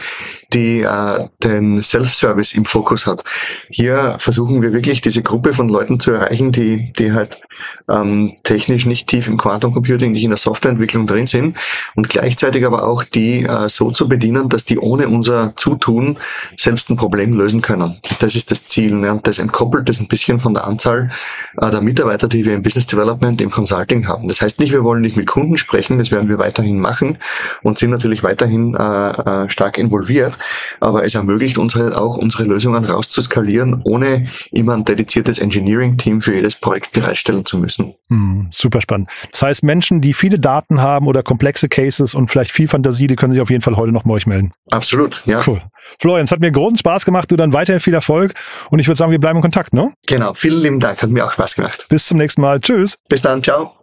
die 0.54 0.80
äh, 0.80 1.28
den 1.44 1.84
Self-Service 1.84 2.54
im 2.54 2.64
Fokus 2.64 3.06
hat. 3.06 3.26
Hier 3.70 4.16
versuchen 4.20 4.62
wir 4.62 4.72
wirklich 4.72 5.02
diese 5.02 5.22
Gruppe 5.22 5.52
von 5.52 5.68
Leuten 5.68 6.00
zu 6.00 6.12
erreichen, 6.12 6.54
die, 6.54 6.94
die 6.94 7.12
halt 7.12 7.42
ähm, 7.90 8.34
technisch 8.44 8.86
nicht 8.86 9.08
tief 9.08 9.28
im 9.28 9.38
Quantum 9.38 9.74
Computing, 9.74 10.12
nicht 10.12 10.24
in 10.24 10.30
der 10.30 10.38
Softwareentwicklung 10.38 11.08
drin 11.08 11.28
sind 11.28 11.58
und 11.96 12.10
gleichzeitig 12.10 12.66
aber 12.66 12.88
auch 12.88 13.04
die 13.04 13.44
äh, 13.44 13.70
so 13.70 13.92
zu 13.92 14.10
bedienen, 14.10 14.50
dass 14.50 14.66
die 14.66 14.78
ohne 14.78 15.08
unser 15.08 15.56
Zutun 15.56 16.18
selbst 16.58 16.90
ein 16.90 16.98
Problem 16.98 17.34
lösen 17.34 17.62
können. 17.62 17.98
Das 18.20 18.36
ist 18.36 18.52
das 18.52 18.68
Ziel. 18.68 18.96
Ne? 18.96 19.20
Das 19.24 19.38
entkoppelt 19.38 19.88
das 19.88 20.00
ein 20.00 20.08
bisschen 20.08 20.40
von 20.40 20.54
der 20.54 20.66
Anzahl 20.66 21.10
äh, 21.58 21.72
der 21.72 21.82
Mitarbeiter, 21.82 22.28
die 22.28 22.46
wir 22.46 22.54
im 22.54 22.64
Business 22.64 22.88
Development, 22.88 23.42
im 23.42 23.52
Consulting 23.52 24.08
haben. 24.08 24.28
Das 24.28 24.42
heißt 24.42 24.60
nicht, 24.60 24.72
wir 24.72 24.84
wollen 24.84 25.02
nicht 25.02 25.16
mit 25.16 25.28
Kunden 25.28 25.58
sprechen, 25.58 25.98
das 25.98 26.12
werden 26.12 26.30
wir 26.30 26.38
weiterhin 26.38 26.80
machen 26.80 27.18
und 27.64 27.78
sind 27.78 27.92
natürlich 27.92 28.24
weiterhin 28.24 28.76
äh, 28.76 29.10
äh, 29.46 29.50
stark 29.50 29.78
involviert, 29.78 30.38
aber 30.80 31.06
es 31.06 31.16
ermöglicht 31.16 31.58
uns 31.58 31.76
halt 31.76 31.96
auch, 31.96 32.18
unsere 32.18 32.44
Lösungen 32.44 32.84
rauszuskalieren, 32.86 33.82
ohne 33.84 34.28
immer 34.52 34.74
ein 34.74 34.86
dediziertes 34.86 35.40
Engineering-Team 35.40 36.22
für 36.22 36.36
jedes 36.36 36.56
Projekt 36.56 36.92
bereitstellen 36.92 37.46
zu 37.48 37.58
müssen. 37.58 37.96
Hm, 38.10 38.48
super 38.52 38.82
spannend. 38.82 39.10
Das 39.32 39.42
heißt, 39.42 39.64
Menschen, 39.64 40.02
die 40.02 40.14
viele 40.14 40.40
Daten 40.40 40.82
haben 40.82 41.08
oder 41.08 41.24
komplexe 41.24 41.70
Cases 41.70 42.14
und 42.14 42.30
vielleicht 42.30 42.52
viel 42.52 42.68
Fantasie, 42.68 43.08
die 43.08 43.16
können 43.16 43.34
sich 43.34 43.42
auf 43.42 43.50
jeden 43.50 43.62
Fall 43.62 43.76
heute 43.76 43.92
noch 43.92 44.04
bei 44.04 44.14
euch 44.14 44.28
melden. 44.28 44.52
Absolut, 44.70 45.22
ja. 45.26 45.42
Cool. 45.46 45.62
Florian, 46.00 46.26
es 46.26 46.32
hat 46.32 46.40
mir 46.40 46.52
großen 46.52 46.78
Spaß 46.78 47.06
gemacht. 47.06 47.32
Du 47.32 47.36
dann 47.36 47.54
weiterhin 47.54 47.80
viel 47.80 47.94
Erfolg 47.94 48.34
und 48.70 48.80
ich 48.80 48.88
würde 48.88 48.98
sagen, 48.98 49.12
wir 49.12 49.20
bleiben 49.20 49.38
in 49.38 49.42
Kontakt, 49.42 49.74
ne? 49.74 49.94
Genau. 50.06 50.34
Vielen 50.34 50.62
lieben 50.62 50.80
Dank. 50.80 51.02
Hat 51.02 51.10
mir 51.10 51.26
auch 51.26 51.34
Spaß 51.34 51.56
gemacht. 51.56 51.86
Bis 51.90 52.06
zum 52.06 52.18
nächsten 52.18 52.42
Mal. 52.42 52.60
Tschüss. 52.60 52.98
Bis 53.10 53.22
dann. 53.22 53.44
Ciao. 53.44 53.74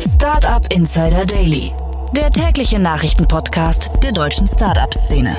Startup 0.00 0.66
Insider 0.72 1.24
Daily. 1.26 1.72
Der 2.16 2.30
tägliche 2.30 2.78
Nachrichtenpodcast 2.78 3.90
der 4.02 4.12
deutschen 4.12 4.46
Startup-Szene. 4.48 5.36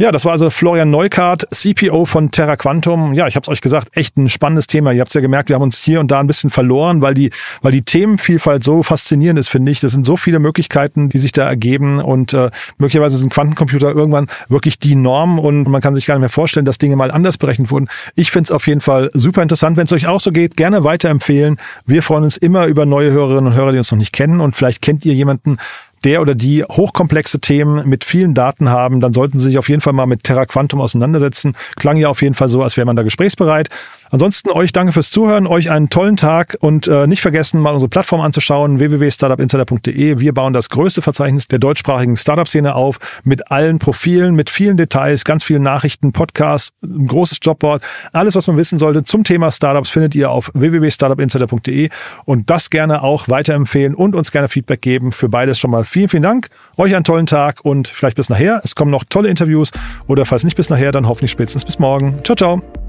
Ja, 0.00 0.10
das 0.10 0.24
war 0.24 0.32
also 0.32 0.48
Florian 0.48 0.88
Neukart, 0.88 1.46
CPO 1.50 2.06
von 2.06 2.30
Terra 2.30 2.56
Quantum. 2.56 3.12
Ja, 3.12 3.26
ich 3.26 3.36
habe 3.36 3.44
es 3.44 3.50
euch 3.50 3.60
gesagt, 3.60 3.88
echt 3.92 4.16
ein 4.16 4.30
spannendes 4.30 4.66
Thema. 4.66 4.92
Ihr 4.92 5.00
habt 5.00 5.10
es 5.10 5.14
ja 5.14 5.20
gemerkt, 5.20 5.50
wir 5.50 5.56
haben 5.56 5.62
uns 5.62 5.76
hier 5.76 6.00
und 6.00 6.10
da 6.10 6.20
ein 6.20 6.26
bisschen 6.26 6.48
verloren, 6.48 7.02
weil 7.02 7.12
die, 7.12 7.28
weil 7.60 7.72
die 7.72 7.82
Themenvielfalt 7.82 8.64
so 8.64 8.82
faszinierend 8.82 9.38
ist, 9.38 9.50
finde 9.50 9.70
ich. 9.70 9.80
Das 9.80 9.92
sind 9.92 10.06
so 10.06 10.16
viele 10.16 10.38
Möglichkeiten, 10.38 11.10
die 11.10 11.18
sich 11.18 11.32
da 11.32 11.46
ergeben 11.46 12.00
und 12.00 12.32
äh, 12.32 12.50
möglicherweise 12.78 13.18
sind 13.18 13.30
Quantencomputer 13.30 13.90
irgendwann 13.90 14.28
wirklich 14.48 14.78
die 14.78 14.94
Norm 14.94 15.38
und 15.38 15.68
man 15.68 15.82
kann 15.82 15.94
sich 15.94 16.06
gar 16.06 16.14
nicht 16.14 16.22
mehr 16.22 16.30
vorstellen, 16.30 16.64
dass 16.64 16.78
Dinge 16.78 16.96
mal 16.96 17.10
anders 17.10 17.36
berechnet 17.36 17.70
wurden. 17.70 17.88
Ich 18.14 18.30
finde 18.30 18.44
es 18.44 18.52
auf 18.52 18.66
jeden 18.68 18.80
Fall 18.80 19.10
super 19.12 19.42
interessant. 19.42 19.76
Wenn 19.76 19.84
es 19.84 19.92
euch 19.92 20.06
auch 20.06 20.20
so 20.20 20.32
geht, 20.32 20.56
gerne 20.56 20.82
weiterempfehlen. 20.82 21.58
Wir 21.84 22.02
freuen 22.02 22.24
uns 22.24 22.38
immer 22.38 22.64
über 22.68 22.86
neue 22.86 23.10
Hörerinnen 23.10 23.48
und 23.48 23.54
Hörer, 23.54 23.72
die 23.72 23.78
uns 23.78 23.92
noch 23.92 23.98
nicht 23.98 24.14
kennen 24.14 24.40
und 24.40 24.56
vielleicht 24.56 24.80
kennt 24.80 25.04
ihr 25.04 25.12
jemanden, 25.12 25.58
der 26.04 26.20
oder 26.20 26.34
die 26.34 26.64
hochkomplexe 26.64 27.40
Themen 27.40 27.88
mit 27.88 28.04
vielen 28.04 28.34
Daten 28.34 28.70
haben, 28.70 29.00
dann 29.00 29.12
sollten 29.12 29.38
Sie 29.38 29.46
sich 29.46 29.58
auf 29.58 29.68
jeden 29.68 29.80
Fall 29.80 29.92
mal 29.92 30.06
mit 30.06 30.24
Terra 30.24 30.46
Quantum 30.46 30.80
auseinandersetzen. 30.80 31.56
Klang 31.76 31.96
ja 31.96 32.08
auf 32.08 32.22
jeden 32.22 32.34
Fall 32.34 32.48
so, 32.48 32.62
als 32.62 32.76
wäre 32.76 32.86
man 32.86 32.96
da 32.96 33.02
gesprächsbereit. 33.02 33.68
Ansonsten 34.10 34.50
euch 34.50 34.72
danke 34.72 34.92
fürs 34.92 35.10
Zuhören, 35.10 35.46
euch 35.46 35.70
einen 35.70 35.88
tollen 35.88 36.16
Tag 36.16 36.56
und 36.60 36.88
äh, 36.88 37.06
nicht 37.06 37.22
vergessen, 37.22 37.60
mal 37.60 37.72
unsere 37.72 37.88
Plattform 37.88 38.20
anzuschauen, 38.20 38.80
www.startupinsider.de. 38.80 40.18
Wir 40.18 40.34
bauen 40.34 40.52
das 40.52 40.68
größte 40.68 41.00
Verzeichnis 41.00 41.46
der 41.46 41.60
deutschsprachigen 41.60 42.16
Startup-Szene 42.16 42.74
auf, 42.74 42.98
mit 43.22 43.50
allen 43.52 43.78
Profilen, 43.78 44.34
mit 44.34 44.50
vielen 44.50 44.76
Details, 44.76 45.24
ganz 45.24 45.44
vielen 45.44 45.62
Nachrichten, 45.62 46.12
Podcasts, 46.12 46.72
ein 46.82 47.06
großes 47.06 47.38
Jobboard. 47.40 47.82
Alles, 48.12 48.34
was 48.34 48.48
man 48.48 48.56
wissen 48.56 48.80
sollte 48.80 49.04
zum 49.04 49.22
Thema 49.22 49.50
Startups, 49.52 49.90
findet 49.90 50.14
ihr 50.16 50.30
auf 50.30 50.50
www.startupinsider.de 50.54 51.90
und 52.24 52.50
das 52.50 52.70
gerne 52.70 53.02
auch 53.04 53.28
weiterempfehlen 53.28 53.94
und 53.94 54.16
uns 54.16 54.32
gerne 54.32 54.48
Feedback 54.48 54.82
geben. 54.82 55.12
Für 55.12 55.28
beides 55.28 55.58
schon 55.60 55.70
mal 55.70 55.84
vielen, 55.84 56.08
vielen 56.08 56.22
Dank. 56.24 56.48
Euch 56.76 56.96
einen 56.96 57.04
tollen 57.04 57.26
Tag 57.26 57.60
und 57.62 57.86
vielleicht 57.86 58.16
bis 58.16 58.28
nachher. 58.28 58.60
Es 58.64 58.74
kommen 58.74 58.90
noch 58.90 59.04
tolle 59.04 59.28
Interviews 59.28 59.70
oder 60.08 60.26
falls 60.26 60.42
nicht 60.42 60.56
bis 60.56 60.68
nachher, 60.68 60.90
dann 60.90 61.06
hoffentlich 61.06 61.30
spätestens 61.30 61.64
bis 61.64 61.78
morgen. 61.78 62.18
Ciao, 62.24 62.34
ciao. 62.34 62.79